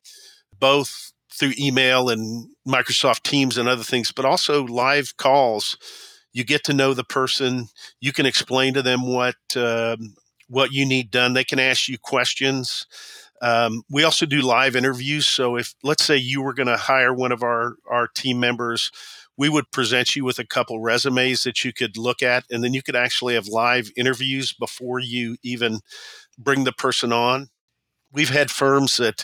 both 0.59 1.11
through 1.31 1.53
email 1.59 2.09
and 2.09 2.49
Microsoft 2.67 3.23
Teams 3.23 3.57
and 3.57 3.69
other 3.69 3.83
things, 3.83 4.11
but 4.11 4.25
also 4.25 4.65
live 4.65 5.15
calls. 5.17 5.77
You 6.33 6.43
get 6.43 6.63
to 6.65 6.73
know 6.73 6.93
the 6.93 7.03
person. 7.03 7.69
You 7.99 8.11
can 8.11 8.25
explain 8.25 8.73
to 8.75 8.81
them 8.81 9.07
what 9.07 9.35
um, 9.55 10.15
what 10.47 10.71
you 10.71 10.85
need 10.85 11.11
done. 11.11 11.33
They 11.33 11.43
can 11.43 11.59
ask 11.59 11.87
you 11.87 11.97
questions. 11.97 12.85
Um, 13.41 13.83
we 13.89 14.03
also 14.03 14.25
do 14.25 14.41
live 14.41 14.75
interviews. 14.75 15.25
So 15.25 15.55
if 15.55 15.73
let's 15.81 16.03
say 16.03 16.17
you 16.17 16.41
were 16.41 16.53
going 16.53 16.67
to 16.67 16.77
hire 16.77 17.13
one 17.13 17.31
of 17.31 17.41
our 17.41 17.75
our 17.89 18.07
team 18.07 18.39
members, 18.39 18.91
we 19.39 19.47
would 19.47 19.71
present 19.71 20.17
you 20.17 20.25
with 20.25 20.37
a 20.37 20.45
couple 20.45 20.81
resumes 20.81 21.43
that 21.43 21.63
you 21.63 21.71
could 21.71 21.95
look 21.95 22.21
at, 22.21 22.43
and 22.51 22.61
then 22.61 22.73
you 22.73 22.83
could 22.83 22.95
actually 22.95 23.35
have 23.35 23.47
live 23.47 23.89
interviews 23.95 24.51
before 24.51 24.99
you 24.99 25.37
even 25.41 25.79
bring 26.37 26.65
the 26.65 26.73
person 26.73 27.13
on. 27.13 27.47
We've 28.11 28.29
had 28.29 28.51
firms 28.51 28.97
that 28.97 29.23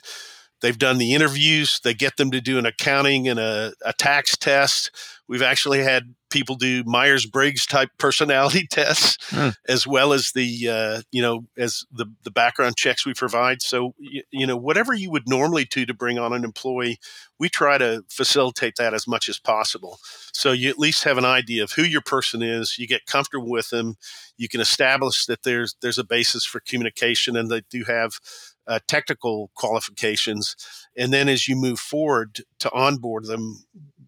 they've 0.62 0.80
done 0.80 1.00
the 1.00 1.14
interviews, 1.14 1.82
they 1.84 1.94
get 1.94 2.16
them 2.16 2.32
to 2.32 2.40
do 2.40 2.58
an 2.58 2.66
accounting 2.66 3.28
and 3.28 3.38
a, 3.38 3.74
a 3.84 3.92
tax 3.92 4.38
test. 4.38 4.90
We've 5.28 5.42
actually 5.42 5.84
had 5.84 6.14
people 6.30 6.56
do 6.56 6.84
Myers 6.86 7.26
Briggs 7.26 7.66
type 7.66 7.90
personality 7.98 8.68
tests, 8.70 9.18
hmm. 9.30 9.50
as 9.68 9.88
well 9.88 10.14
as 10.14 10.32
the 10.34 10.70
uh, 10.70 11.02
you 11.12 11.22
know 11.22 11.46
as 11.58 11.84
the 11.92 12.06
the 12.24 12.32
background 12.32 12.76
checks 12.78 13.06
we 13.06 13.14
provide. 13.14 13.62
So 13.62 13.96
you, 13.98 14.24
you 14.32 14.48
know 14.48 14.58
whatever 14.58 14.94
you 14.94 15.10
would 15.12 15.28
normally 15.28 15.66
do 15.66 15.86
to 15.86 15.94
bring 15.94 16.20
on 16.20 16.34
an 16.34 16.44
employee, 16.44 17.00
we 17.40 17.50
try 17.50 17.78
to 17.78 18.04
facilitate 18.10 18.76
that 18.78 18.94
as 18.94 19.08
much 19.08 19.30
as 19.30 19.40
possible. 19.40 20.00
So 20.34 20.52
you 20.52 20.70
at 20.70 20.80
least 20.80 21.04
have 21.06 21.18
an 21.18 21.26
idea 21.26 21.64
of 21.64 21.72
who 21.72 21.84
your 21.84 22.02
person 22.02 22.42
is. 22.42 22.78
You 22.78 22.88
get 22.88 23.06
comfortable 23.06 23.50
with 23.50 23.70
them. 23.70 23.96
You 24.38 24.50
can 24.50 24.62
establish 24.62 25.26
that 25.26 25.44
there's 25.44 25.76
there's 25.82 26.00
a 26.00 26.04
basis 26.04 26.46
for 26.46 26.60
communication, 26.60 27.36
and 27.36 27.50
they 27.50 27.62
do 27.70 27.84
have 27.86 28.20
uh, 28.68 28.80
technical 28.88 29.52
qualifications. 29.56 30.56
And 30.98 31.14
then 31.14 31.30
as 31.30 31.48
you 31.48 31.56
move 31.56 31.80
forward 31.80 32.42
to 32.60 32.72
onboard 32.72 33.26
them, 33.26 33.66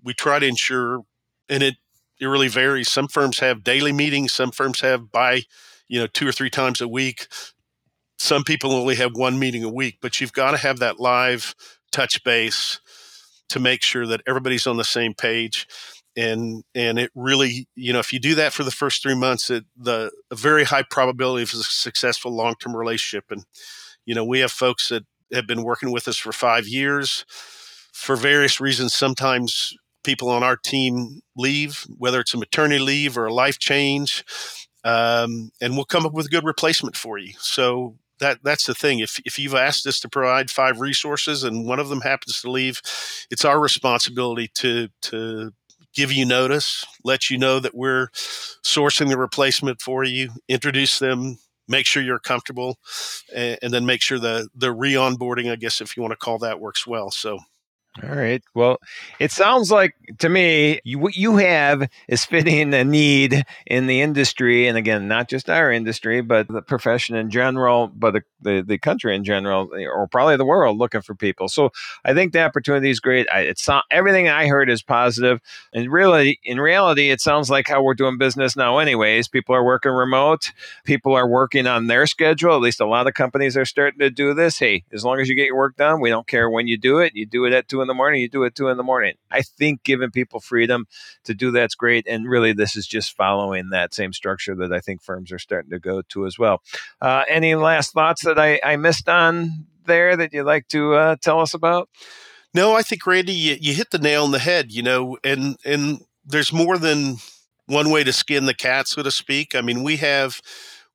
we 0.07 0.13
try 0.13 0.39
to 0.39 0.47
ensure, 0.47 1.03
and 1.49 1.61
it 1.61 1.75
it 2.19 2.25
really 2.27 2.47
varies. 2.47 2.89
Some 2.89 3.09
firms 3.09 3.39
have 3.39 3.61
daily 3.61 3.91
meetings. 3.91 4.31
Some 4.31 4.51
firms 4.51 4.79
have 4.79 5.11
by 5.11 5.41
you 5.89 5.99
know 5.99 6.07
two 6.07 6.25
or 6.25 6.31
three 6.31 6.49
times 6.49 6.79
a 6.79 6.87
week. 6.87 7.27
Some 8.17 8.45
people 8.45 8.71
only 8.71 8.95
have 8.95 9.11
one 9.15 9.37
meeting 9.37 9.65
a 9.65 9.69
week, 9.69 9.97
but 10.01 10.21
you've 10.21 10.31
got 10.31 10.51
to 10.51 10.57
have 10.57 10.79
that 10.79 10.97
live 10.97 11.53
touch 11.91 12.23
base 12.23 12.79
to 13.49 13.59
make 13.59 13.83
sure 13.83 14.07
that 14.07 14.21
everybody's 14.25 14.65
on 14.65 14.77
the 14.77 14.85
same 14.85 15.13
page 15.13 15.67
and 16.15 16.63
and 16.73 16.97
it 16.97 17.11
really 17.13 17.67
you 17.75 17.93
know 17.93 17.99
if 17.99 18.11
you 18.11 18.19
do 18.19 18.35
that 18.35 18.51
for 18.51 18.63
the 18.63 18.71
first 18.71 19.03
three 19.03 19.15
months 19.15 19.49
it 19.49 19.65
the 19.77 20.11
a 20.31 20.35
very 20.35 20.63
high 20.63 20.83
probability 20.89 21.43
of 21.43 21.53
a 21.53 21.63
successful 21.63 22.35
long-term 22.35 22.75
relationship 22.75 23.25
and 23.29 23.45
you 24.05 24.15
know 24.15 24.25
we 24.25 24.39
have 24.39 24.51
folks 24.51 24.89
that 24.89 25.03
have 25.31 25.45
been 25.45 25.63
working 25.63 25.91
with 25.91 26.07
us 26.07 26.17
for 26.17 26.31
five 26.31 26.67
years 26.67 27.23
for 27.93 28.15
various 28.15 28.59
reasons 28.59 28.93
sometimes 28.93 29.75
people 30.07 30.29
on 30.29 30.43
our 30.43 30.57
team 30.57 31.21
leave 31.35 31.85
whether 31.97 32.19
it's 32.19 32.33
a 32.33 32.37
maternity 32.37 32.79
leave 32.79 33.17
or 33.17 33.25
a 33.25 33.33
life 33.33 33.59
change 33.59 34.23
um, 34.83 35.51
and 35.61 35.75
we'll 35.75 35.85
come 35.85 36.05
up 36.05 36.13
with 36.13 36.27
a 36.27 36.29
good 36.29 36.45
replacement 36.45 36.95
for 36.95 37.17
you 37.17 37.33
so 37.39 37.95
that 38.19 38.39
that's 38.43 38.65
the 38.65 38.73
thing. 38.73 38.99
If 38.99 39.19
if 39.25 39.37
you've 39.37 39.55
asked 39.55 39.85
us 39.85 39.99
to 40.01 40.09
provide 40.09 40.49
five 40.49 40.79
resources 40.79 41.43
and 41.43 41.67
one 41.67 41.79
of 41.79 41.89
them 41.89 42.01
happens 42.01 42.41
to 42.41 42.51
leave, 42.51 42.81
it's 43.29 43.45
our 43.45 43.59
responsibility 43.59 44.49
to 44.55 44.89
to 45.03 45.51
give 45.93 46.11
you 46.11 46.25
notice, 46.25 46.85
let 47.03 47.29
you 47.29 47.37
know 47.37 47.59
that 47.59 47.75
we're 47.75 48.07
sourcing 48.63 49.09
the 49.09 49.17
replacement 49.17 49.81
for 49.81 50.03
you, 50.03 50.29
introduce 50.47 50.99
them, 50.99 51.37
make 51.67 51.85
sure 51.85 52.03
you're 52.03 52.19
comfortable, 52.19 52.77
and, 53.35 53.57
and 53.61 53.73
then 53.73 53.85
make 53.85 54.01
sure 54.01 54.19
the 54.19 54.47
the 54.55 54.71
re 54.71 54.93
onboarding, 54.93 55.51
I 55.51 55.55
guess 55.55 55.81
if 55.81 55.95
you 55.95 56.01
want 56.01 56.11
to 56.11 56.17
call 56.17 56.39
that, 56.39 56.59
works 56.59 56.87
well. 56.87 57.11
So 57.11 57.39
all 58.03 58.15
right. 58.15 58.43
Well, 58.53 58.77
it 59.19 59.31
sounds 59.31 59.71
like 59.71 59.95
to 60.19 60.29
me 60.29 60.79
you, 60.83 60.99
what 60.99 61.15
you 61.15 61.37
have 61.37 61.89
is 62.07 62.25
fitting 62.25 62.71
a 62.75 62.83
need 62.83 63.43
in 63.65 63.87
the 63.87 64.01
industry, 64.01 64.67
and 64.67 64.77
again, 64.77 65.07
not 65.07 65.29
just 65.29 65.49
our 65.49 65.71
industry, 65.71 66.21
but 66.21 66.47
the 66.47 66.61
profession 66.61 67.15
in 67.15 67.31
general, 67.31 67.87
but 67.87 68.13
the, 68.13 68.21
the, 68.41 68.61
the 68.61 68.77
country 68.77 69.15
in 69.15 69.23
general, 69.23 69.73
eh, 69.73 69.87
or 69.87 70.07
probably 70.07 70.37
the 70.37 70.45
world, 70.45 70.77
looking 70.77 71.01
for 71.01 71.15
people. 71.15 71.47
So 71.47 71.71
I 72.05 72.13
think 72.13 72.33
the 72.33 72.43
opportunity 72.43 72.91
is 72.91 72.99
great. 72.99 73.27
I, 73.33 73.41
it's 73.41 73.67
everything 73.89 74.29
I 74.29 74.47
heard 74.47 74.69
is 74.69 74.83
positive, 74.83 75.41
and 75.73 75.91
really, 75.91 76.39
in 76.43 76.59
reality, 76.59 77.09
it 77.09 77.19
sounds 77.19 77.49
like 77.49 77.67
how 77.67 77.81
we're 77.81 77.95
doing 77.95 78.19
business 78.19 78.55
now. 78.55 78.77
Anyways, 78.77 79.27
people 79.27 79.55
are 79.55 79.65
working 79.65 79.91
remote. 79.91 80.51
People 80.83 81.15
are 81.15 81.27
working 81.27 81.65
on 81.65 81.87
their 81.87 82.05
schedule. 82.05 82.53
At 82.53 82.61
least 82.61 82.79
a 82.79 82.85
lot 82.85 83.07
of 83.07 83.15
companies 83.15 83.57
are 83.57 83.65
starting 83.65 83.99
to 84.01 84.11
do 84.11 84.35
this. 84.35 84.59
Hey, 84.59 84.83
as 84.93 85.03
long 85.03 85.19
as 85.19 85.27
you 85.29 85.35
get 85.35 85.47
your 85.47 85.57
work 85.57 85.77
done, 85.77 85.99
we 85.99 86.09
don't 86.09 86.27
care 86.27 86.47
when 86.47 86.67
you 86.67 86.77
do 86.77 86.99
it. 86.99 87.15
You 87.15 87.25
do 87.25 87.45
it 87.45 87.53
at 87.53 87.67
two 87.67 87.81
in 87.87 87.95
the 87.95 87.97
morning, 87.97 88.21
you 88.21 88.29
do 88.29 88.43
it 88.43 88.53
two 88.53 88.67
in 88.67 88.77
the 88.77 88.83
morning. 88.83 89.15
I 89.31 89.41
think 89.41 89.83
giving 89.83 90.11
people 90.11 90.41
freedom 90.41 90.87
to 91.23 91.33
do 91.33 91.51
that's 91.51 91.73
great. 91.73 92.05
And 92.07 92.27
really, 92.27 92.51
this 92.51 92.75
is 92.75 92.85
just 92.85 93.15
following 93.15 93.69
that 93.69 93.93
same 93.93 94.11
structure 94.11 94.55
that 94.55 94.73
I 94.73 94.79
think 94.79 95.01
firms 95.01 95.31
are 95.31 95.39
starting 95.39 95.71
to 95.71 95.79
go 95.79 96.01
to 96.09 96.25
as 96.25 96.37
well. 96.37 96.61
Uh, 97.01 97.23
any 97.29 97.55
last 97.55 97.93
thoughts 97.93 98.25
that 98.25 98.37
I, 98.37 98.59
I, 98.63 98.75
missed 98.75 99.07
on 99.07 99.65
there 99.85 100.17
that 100.17 100.33
you'd 100.33 100.43
like 100.43 100.67
to 100.69 100.93
uh, 100.95 101.15
tell 101.21 101.39
us 101.39 101.53
about? 101.53 101.89
No, 102.53 102.75
I 102.75 102.81
think 102.81 103.07
Randy, 103.07 103.33
you, 103.33 103.57
you 103.59 103.73
hit 103.73 103.91
the 103.91 103.99
nail 103.99 104.25
on 104.25 104.31
the 104.31 104.39
head. 104.39 104.71
You 104.71 104.83
know, 104.83 105.17
and 105.23 105.55
and 105.63 106.01
there's 106.25 106.51
more 106.51 106.77
than 106.77 107.17
one 107.67 107.89
way 107.89 108.03
to 108.03 108.11
skin 108.11 108.45
the 108.45 108.53
cat, 108.53 108.87
so 108.87 109.01
to 109.01 109.11
speak. 109.11 109.55
I 109.55 109.61
mean, 109.61 109.83
we 109.83 109.97
have 109.97 110.41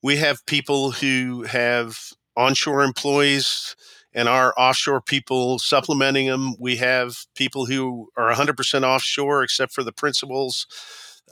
we 0.03 0.17
have 0.17 0.45
people 0.47 0.91
who 0.91 1.45
have 1.45 1.99
onshore 2.37 2.83
employees 2.83 3.77
and 4.15 4.29
our 4.29 4.55
offshore 4.59 5.01
people 5.01 5.59
supplementing 5.59 6.27
them. 6.27 6.55
We 6.59 6.77
have 6.77 7.25
people 7.35 7.67
who 7.67 8.11
are 8.17 8.33
100% 8.33 8.83
offshore, 8.83 9.43
except 9.43 9.73
for 9.73 9.83
the 9.83 9.93
principals. 9.93 10.67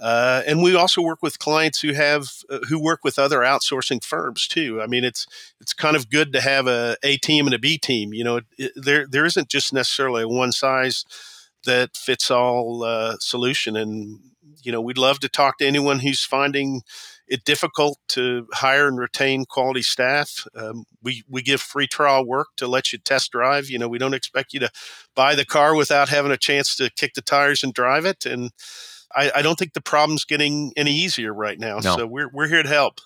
Uh, 0.00 0.42
and 0.46 0.62
we 0.62 0.74
also 0.74 1.02
work 1.02 1.22
with 1.22 1.38
clients 1.38 1.80
who 1.80 1.92
have 1.92 2.28
uh, 2.48 2.60
who 2.68 2.82
work 2.82 3.00
with 3.04 3.18
other 3.18 3.40
outsourcing 3.40 4.02
firms 4.02 4.48
too. 4.48 4.80
I 4.80 4.86
mean, 4.86 5.04
it's 5.04 5.26
it's 5.60 5.74
kind 5.74 5.94
of 5.94 6.08
good 6.08 6.32
to 6.32 6.40
have 6.40 6.66
a 6.66 6.96
A 7.02 7.18
team 7.18 7.46
and 7.46 7.54
a 7.54 7.58
B 7.58 7.76
team. 7.76 8.14
You 8.14 8.24
know, 8.24 8.36
it, 8.36 8.44
it, 8.56 8.72
there 8.76 9.06
there 9.06 9.26
isn't 9.26 9.48
just 9.48 9.74
necessarily 9.74 10.22
a 10.22 10.28
one 10.28 10.52
size 10.52 11.04
that 11.64 11.96
fits 11.96 12.30
all 12.30 12.82
uh, 12.82 13.16
solution. 13.20 13.76
And 13.76 14.20
you 14.62 14.72
know, 14.72 14.80
we'd 14.80 14.98
love 14.98 15.20
to 15.20 15.28
talk 15.28 15.58
to 15.58 15.66
anyone 15.66 15.98
who's 15.98 16.24
finding 16.24 16.82
it 17.30 17.44
difficult 17.44 17.98
to 18.08 18.46
hire 18.52 18.88
and 18.88 18.98
retain 18.98 19.44
quality 19.46 19.82
staff. 19.82 20.46
Um, 20.54 20.84
we 21.02 21.22
we 21.28 21.42
give 21.42 21.60
free 21.60 21.86
trial 21.86 22.26
work 22.26 22.48
to 22.56 22.66
let 22.66 22.92
you 22.92 22.98
test 22.98 23.30
drive. 23.30 23.70
You 23.70 23.78
know, 23.78 23.88
we 23.88 23.98
don't 23.98 24.14
expect 24.14 24.52
you 24.52 24.60
to 24.60 24.70
buy 25.14 25.36
the 25.36 25.46
car 25.46 25.74
without 25.74 26.08
having 26.08 26.32
a 26.32 26.36
chance 26.36 26.74
to 26.76 26.90
kick 26.96 27.14
the 27.14 27.22
tires 27.22 27.62
and 27.62 27.72
drive 27.72 28.04
it. 28.04 28.26
And 28.26 28.50
I, 29.14 29.30
I 29.36 29.42
don't 29.42 29.58
think 29.58 29.72
the 29.72 29.80
problem's 29.80 30.24
getting 30.24 30.72
any 30.76 30.92
easier 30.92 31.32
right 31.32 31.58
now. 31.58 31.76
No. 31.76 31.96
So 31.96 32.06
we're 32.06 32.28
we're 32.32 32.48
here 32.48 32.64
to 32.64 32.68
help. 32.68 33.00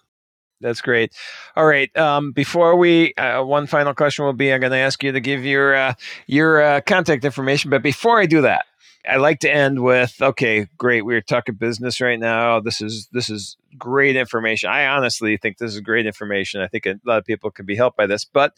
That's 0.64 0.81
great. 0.81 1.12
All 1.57 1.66
right. 1.66 1.94
Um, 1.94 2.33
before 2.33 2.74
we, 2.77 3.12
uh, 3.14 3.44
one 3.44 3.66
final 3.66 3.92
question 3.92 4.24
will 4.24 4.33
be: 4.33 4.50
I'm 4.50 4.61
going 4.61 4.72
to 4.72 4.79
ask 4.79 5.03
you 5.03 5.12
to 5.12 5.20
give 5.20 5.44
your 5.44 5.74
uh, 5.74 5.94
your 6.27 6.62
uh, 6.62 6.81
contact 6.81 7.22
information. 7.27 7.70
But 7.70 7.83
before 7.83 8.18
I 8.18 8.24
do 8.24 8.40
that, 8.40 8.64
I 9.07 9.16
like 9.16 9.40
to 9.40 9.55
end 9.55 9.83
with, 9.83 10.16
okay, 10.22 10.66
great. 10.79 11.03
We're 11.03 11.20
talking 11.20 11.57
business 11.57 12.00
right 12.00 12.18
now. 12.18 12.61
This 12.61 12.81
is 12.81 13.09
this 13.12 13.29
is 13.29 13.59
great 13.77 14.16
information. 14.16 14.70
I 14.70 14.87
honestly 14.87 15.37
think 15.37 15.59
this 15.59 15.74
is 15.74 15.81
great 15.81 16.07
information. 16.07 16.62
I 16.62 16.68
think 16.68 16.87
a 16.87 16.98
lot 17.05 17.18
of 17.18 17.27
people 17.27 17.50
can 17.50 17.66
be 17.66 17.77
helped 17.77 17.98
by 17.98 18.07
this. 18.07 18.24
But 18.24 18.55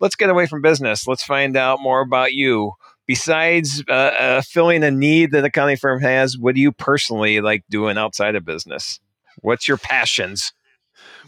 let's 0.00 0.16
get 0.16 0.30
away 0.30 0.46
from 0.46 0.62
business. 0.62 1.06
Let's 1.06 1.24
find 1.24 1.58
out 1.58 1.82
more 1.82 2.00
about 2.00 2.32
you. 2.32 2.72
Besides 3.06 3.84
uh, 3.86 3.92
uh, 3.92 4.40
filling 4.40 4.82
a 4.82 4.90
need 4.90 5.32
that 5.32 5.44
a 5.44 5.48
accounting 5.48 5.76
firm 5.76 6.00
has, 6.00 6.38
what 6.38 6.54
do 6.54 6.62
you 6.62 6.72
personally 6.72 7.42
like 7.42 7.64
doing 7.68 7.98
outside 7.98 8.34
of 8.34 8.46
business? 8.46 8.98
What's 9.42 9.68
your 9.68 9.76
passions? 9.76 10.54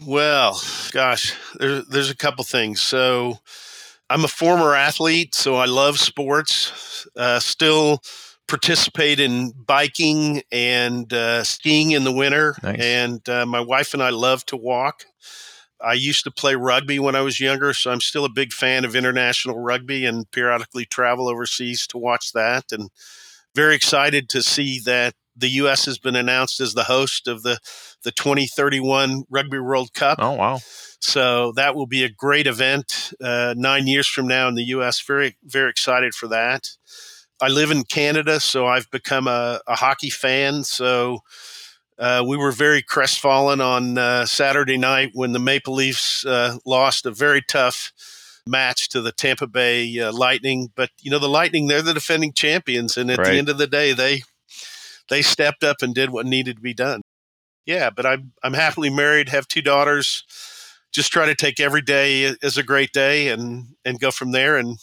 Well, 0.01 0.59
gosh, 0.91 1.33
there's 1.59 1.85
there's 1.87 2.09
a 2.09 2.15
couple 2.15 2.43
things. 2.43 2.81
So, 2.81 3.39
I'm 4.09 4.25
a 4.25 4.29
former 4.29 4.75
athlete, 4.75 5.35
so 5.35 5.55
I 5.55 5.65
love 5.65 5.99
sports. 5.99 7.07
Uh, 7.17 7.39
still 7.39 8.01
participate 8.47 9.19
in 9.19 9.51
biking 9.51 10.43
and 10.51 11.11
uh, 11.13 11.43
skiing 11.43 11.91
in 11.91 12.03
the 12.03 12.11
winter. 12.11 12.55
Nice. 12.63 12.79
And 12.81 13.29
uh, 13.29 13.45
my 13.45 13.61
wife 13.61 13.93
and 13.93 14.03
I 14.03 14.09
love 14.11 14.45
to 14.47 14.57
walk. 14.57 15.05
I 15.81 15.93
used 15.93 16.23
to 16.25 16.31
play 16.31 16.55
rugby 16.55 16.99
when 16.99 17.15
I 17.15 17.21
was 17.21 17.39
younger, 17.39 17.73
so 17.73 17.91
I'm 17.91 18.01
still 18.01 18.25
a 18.25 18.29
big 18.29 18.53
fan 18.53 18.85
of 18.85 18.95
international 18.95 19.59
rugby 19.59 20.05
and 20.05 20.29
periodically 20.31 20.85
travel 20.85 21.27
overseas 21.29 21.87
to 21.87 21.97
watch 21.97 22.33
that. 22.33 22.65
And 22.71 22.89
very 23.55 23.75
excited 23.75 24.29
to 24.29 24.43
see 24.43 24.79
that 24.85 25.15
the 25.35 25.49
U.S. 25.49 25.85
has 25.85 25.97
been 25.97 26.15
announced 26.15 26.59
as 26.59 26.73
the 26.73 26.83
host 26.83 27.27
of 27.27 27.43
the 27.43 27.59
the 28.03 28.11
2031 28.11 29.23
Rugby 29.29 29.59
World 29.59 29.93
Cup. 29.93 30.19
Oh 30.21 30.33
wow! 30.33 30.59
So 30.99 31.51
that 31.53 31.75
will 31.75 31.87
be 31.87 32.03
a 32.03 32.09
great 32.09 32.47
event 32.47 33.13
uh, 33.21 33.53
nine 33.57 33.87
years 33.87 34.07
from 34.07 34.27
now 34.27 34.47
in 34.47 34.55
the 34.55 34.65
U.S. 34.65 35.01
Very 35.01 35.37
very 35.43 35.69
excited 35.69 36.13
for 36.13 36.27
that. 36.27 36.69
I 37.41 37.49
live 37.49 37.71
in 37.71 37.83
Canada, 37.83 38.39
so 38.39 38.67
I've 38.67 38.89
become 38.89 39.27
a, 39.27 39.59
a 39.67 39.75
hockey 39.75 40.09
fan. 40.09 40.63
So 40.63 41.19
uh, 41.99 42.23
we 42.25 42.37
were 42.37 42.51
very 42.51 42.81
crestfallen 42.81 43.59
on 43.59 43.97
uh, 43.97 44.25
Saturday 44.25 44.77
night 44.77 45.11
when 45.13 45.33
the 45.33 45.39
Maple 45.39 45.73
Leafs 45.73 46.25
uh, 46.25 46.57
lost 46.65 47.05
a 47.05 47.11
very 47.11 47.41
tough 47.41 47.91
match 48.47 48.89
to 48.89 49.01
the 49.01 49.11
Tampa 49.11 49.47
Bay 49.47 49.99
uh, 49.99 50.11
Lightning. 50.11 50.69
But 50.75 50.89
you 51.01 51.11
know, 51.11 51.19
the 51.19 51.29
Lightning 51.29 51.67
they're 51.67 51.81
the 51.81 51.93
defending 51.93 52.33
champions, 52.33 52.97
and 52.97 53.11
at 53.11 53.19
right. 53.19 53.27
the 53.27 53.37
end 53.37 53.49
of 53.49 53.57
the 53.57 53.67
day, 53.67 53.93
they 53.93 54.21
they 55.09 55.21
stepped 55.21 55.63
up 55.63 55.77
and 55.81 55.93
did 55.93 56.09
what 56.09 56.25
needed 56.25 56.57
to 56.57 56.61
be 56.61 56.73
done. 56.73 57.01
Yeah, 57.65 57.89
but 57.89 58.05
I'm 58.05 58.33
I'm 58.43 58.53
happily 58.53 58.89
married, 58.89 59.29
have 59.29 59.47
two 59.47 59.61
daughters. 59.61 60.23
Just 60.93 61.11
try 61.11 61.25
to 61.25 61.35
take 61.35 61.59
every 61.59 61.81
day 61.81 62.35
as 62.43 62.57
a 62.57 62.63
great 62.63 62.91
day, 62.91 63.29
and 63.29 63.75
and 63.85 63.99
go 63.99 64.11
from 64.11 64.31
there, 64.31 64.57
and 64.57 64.77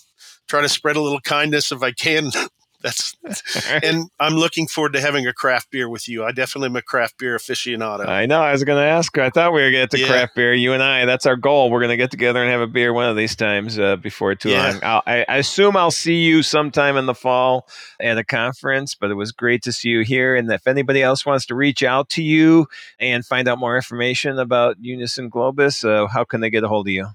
try 0.48 0.62
to 0.62 0.68
spread 0.68 0.96
a 0.96 1.00
little 1.02 1.20
kindness 1.20 1.72
if 1.72 1.82
I 1.82 1.92
can 1.92 2.30
that's 2.82 3.16
and 3.82 4.08
I'm 4.18 4.34
looking 4.34 4.66
forward 4.66 4.94
to 4.94 5.00
having 5.00 5.26
a 5.26 5.32
craft 5.32 5.70
beer 5.70 5.88
with 5.88 6.08
you. 6.08 6.24
I 6.24 6.32
definitely 6.32 6.66
am 6.66 6.76
a 6.76 6.82
craft 6.82 7.18
beer 7.18 7.36
aficionado. 7.36 8.06
I 8.06 8.26
know. 8.26 8.40
I 8.40 8.52
was 8.52 8.64
going 8.64 8.82
to 8.82 8.88
ask. 8.88 9.16
I 9.18 9.30
thought 9.30 9.52
we 9.52 9.62
were 9.62 9.70
going 9.70 9.88
to 9.88 9.88
get 9.88 9.90
to 9.90 9.98
yeah. 10.00 10.06
craft 10.06 10.34
beer. 10.34 10.54
You 10.54 10.72
and 10.72 10.82
I. 10.82 11.04
That's 11.04 11.26
our 11.26 11.36
goal. 11.36 11.70
We're 11.70 11.80
going 11.80 11.90
to 11.90 11.96
get 11.96 12.10
together 12.10 12.42
and 12.42 12.50
have 12.50 12.60
a 12.60 12.66
beer 12.66 12.92
one 12.92 13.08
of 13.08 13.16
these 13.16 13.36
times 13.36 13.78
uh, 13.78 13.96
before 13.96 14.34
too 14.34 14.50
yeah. 14.50 14.70
long. 14.70 14.80
I'll, 14.82 15.02
I, 15.06 15.24
I 15.28 15.36
assume 15.36 15.76
I'll 15.76 15.90
see 15.90 16.22
you 16.22 16.42
sometime 16.42 16.96
in 16.96 17.06
the 17.06 17.14
fall 17.14 17.68
at 18.00 18.18
a 18.18 18.24
conference. 18.24 18.94
But 18.94 19.10
it 19.10 19.14
was 19.14 19.32
great 19.32 19.62
to 19.64 19.72
see 19.72 19.90
you 19.90 20.00
here. 20.00 20.34
And 20.34 20.50
if 20.50 20.66
anybody 20.66 21.02
else 21.02 21.26
wants 21.26 21.46
to 21.46 21.54
reach 21.54 21.82
out 21.82 22.08
to 22.10 22.22
you 22.22 22.66
and 22.98 23.24
find 23.24 23.48
out 23.48 23.58
more 23.58 23.76
information 23.76 24.38
about 24.38 24.76
Unison 24.80 25.30
Globus, 25.30 25.84
uh, 25.84 26.06
how 26.06 26.24
can 26.24 26.40
they 26.40 26.50
get 26.50 26.64
a 26.64 26.68
hold 26.68 26.86
of 26.86 26.92
you? 26.92 27.08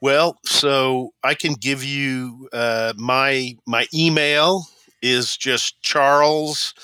Well, 0.00 0.38
so 0.44 1.14
I 1.24 1.34
can 1.34 1.54
give 1.54 1.82
you 1.82 2.48
uh, 2.52 2.92
my 2.96 3.56
my 3.66 3.86
email 3.94 4.66
is 5.06 5.36
just 5.36 5.80
charles 5.82 6.74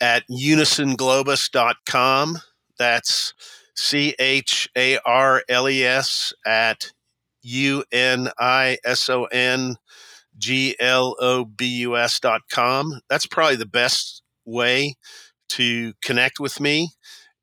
at 0.00 0.24
unisonglobus.com. 0.28 2.38
That's 2.78 3.34
C 3.74 4.14
H 4.18 4.68
A 4.76 4.98
R 5.04 5.42
L 5.48 5.68
E 5.68 5.84
S 5.84 6.32
at 6.46 6.92
U 7.42 7.84
N 7.90 8.28
I 8.38 8.78
S 8.84 9.08
O 9.08 9.24
N 9.24 9.76
G 10.38 10.76
L 10.78 11.16
O 11.20 11.44
B 11.44 11.66
U 11.80 11.96
S 11.96 12.20
dot 12.20 12.42
com. 12.50 13.00
That's 13.08 13.26
probably 13.26 13.56
the 13.56 13.66
best 13.66 14.22
way 14.44 14.94
to 15.50 15.92
connect 16.02 16.40
with 16.40 16.60
me 16.60 16.90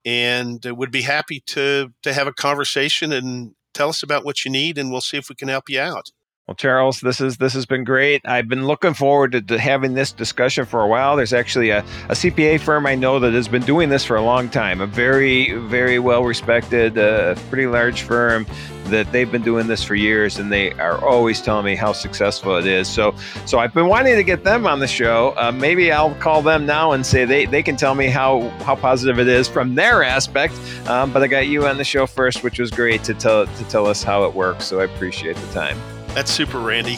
and 0.06 0.64
would 0.66 0.92
be 0.92 1.02
happy 1.02 1.42
to 1.48 1.92
to 2.04 2.14
have 2.14 2.28
a 2.28 2.34
conversation 2.34 3.12
and 3.12 3.54
tell 3.74 3.90
us 3.90 4.04
about 4.04 4.26
what 4.26 4.44
you 4.44 4.52
need 4.52 4.78
and 4.78 4.92
we'll 4.92 5.02
see 5.02 5.18
if 5.18 5.30
we 5.30 5.36
can 5.36 5.48
help 5.48 5.70
you 5.70 5.80
out. 5.80 6.12
Well, 6.52 6.56
Charles, 6.58 7.00
this 7.00 7.22
is 7.22 7.38
this 7.38 7.54
has 7.54 7.66
been 7.66 7.86
great. 7.86 8.28
I've 8.28 8.50
been 8.50 8.68
looking 8.68 8.94
forward 8.94 9.32
to, 9.32 9.42
to 9.42 9.58
having 9.58 9.94
this 9.94 10.12
discussion 10.12 10.66
for 10.66 10.82
a 10.82 10.88
while. 10.88 11.16
There's 11.16 11.32
actually 11.32 11.70
a, 11.70 11.80
a, 12.10 12.14
CPA 12.14 12.60
firm 12.60 12.86
I 12.86 12.94
know 12.94 13.22
that 13.22 13.32
has 13.32 13.48
been 13.48 13.62
doing 13.62 13.88
this 13.88 14.04
for 14.04 14.18
a 14.18 14.22
long 14.22 14.50
time. 14.50 14.82
A 14.82 14.86
very, 14.86 15.54
very 15.54 15.98
well 15.98 16.26
respected, 16.26 16.98
uh, 16.98 17.36
pretty 17.50 17.68
large 17.68 18.02
firm 18.02 18.46
that 18.88 19.10
they've 19.14 19.32
been 19.32 19.44
doing 19.44 19.68
this 19.68 19.82
for 19.82 19.96
years, 19.96 20.40
and 20.40 20.52
they 20.52 20.74
are 20.74 21.02
always 21.06 21.40
telling 21.40 21.64
me 21.64 21.78
how 21.78 21.94
successful 21.94 22.58
it 22.58 22.66
is. 22.66 22.90
So, 22.90 23.16
so 23.46 23.60
I've 23.60 23.74
been 23.74 23.88
wanting 23.88 24.18
to 24.18 24.24
get 24.24 24.44
them 24.44 24.68
on 24.68 24.82
the 24.82 24.90
show. 24.90 25.34
Uh, 25.38 25.54
maybe 25.54 25.90
I'll 25.90 26.16
call 26.16 26.42
them 26.42 26.66
now 26.66 26.92
and 26.92 27.06
say 27.06 27.24
they, 27.24 27.46
they 27.46 27.64
can 27.64 27.78
tell 27.78 27.96
me 27.96 28.08
how 28.08 28.50
how 28.66 28.76
positive 28.76 29.20
it 29.20 29.30
is 29.30 29.48
from 29.48 29.76
their 29.76 30.04
aspect. 30.04 30.54
Um, 30.90 31.14
but 31.14 31.24
I 31.24 31.28
got 31.28 31.48
you 31.48 31.66
on 31.66 31.78
the 31.78 31.86
show 31.86 32.06
first, 32.06 32.44
which 32.44 32.60
was 32.60 32.72
great 32.72 33.06
to 33.06 33.14
tell 33.14 33.48
to 33.48 33.64
tell 33.70 33.88
us 33.88 34.04
how 34.04 34.26
it 34.26 34.36
works. 34.36 34.66
So 34.66 34.82
I 34.82 34.84
appreciate 34.84 35.38
the 35.38 35.54
time. 35.54 35.78
That's 36.14 36.32
super, 36.32 36.60
Randy. 36.60 36.98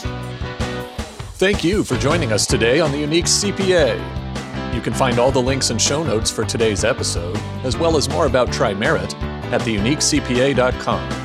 Thank 1.37 1.63
you 1.63 1.83
for 1.83 1.97
joining 1.97 2.31
us 2.31 2.45
today 2.45 2.79
on 2.79 2.91
the 2.91 2.97
Unique 2.97 3.25
CPA. 3.25 4.73
You 4.73 4.81
can 4.81 4.93
find 4.93 5.19
all 5.19 5.31
the 5.31 5.41
links 5.41 5.69
and 5.69 5.81
show 5.81 6.03
notes 6.03 6.31
for 6.31 6.43
today's 6.45 6.83
episode, 6.83 7.37
as 7.63 7.77
well 7.77 7.95
as 7.95 8.09
more 8.09 8.25
about 8.25 8.47
TriMerit, 8.49 9.13
at 9.51 9.61
theuniquecpa.com. 9.61 11.23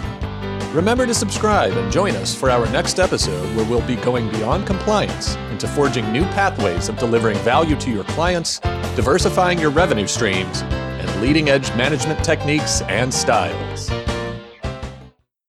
Remember 0.75 1.07
to 1.07 1.15
subscribe 1.15 1.73
and 1.73 1.91
join 1.91 2.15
us 2.17 2.35
for 2.35 2.51
our 2.51 2.69
next 2.71 2.99
episode 2.99 3.57
where 3.57 3.65
we'll 3.65 3.87
be 3.87 3.97
going 3.97 4.31
beyond 4.31 4.67
compliance 4.67 5.35
into 5.51 5.67
forging 5.67 6.13
new 6.13 6.25
pathways 6.25 6.91
of 6.91 6.99
delivering 6.99 7.39
value 7.39 7.77
to 7.77 7.91
your 7.91 8.05
clients, 8.05 8.59
diversifying 8.95 9.59
your 9.59 9.71
revenue 9.71 10.07
streams, 10.07 10.61
and 10.63 11.23
leading 11.23 11.49
edge 11.49 11.75
management 11.75 12.23
techniques 12.23 12.83
and 12.83 13.13
styles. 13.13 13.91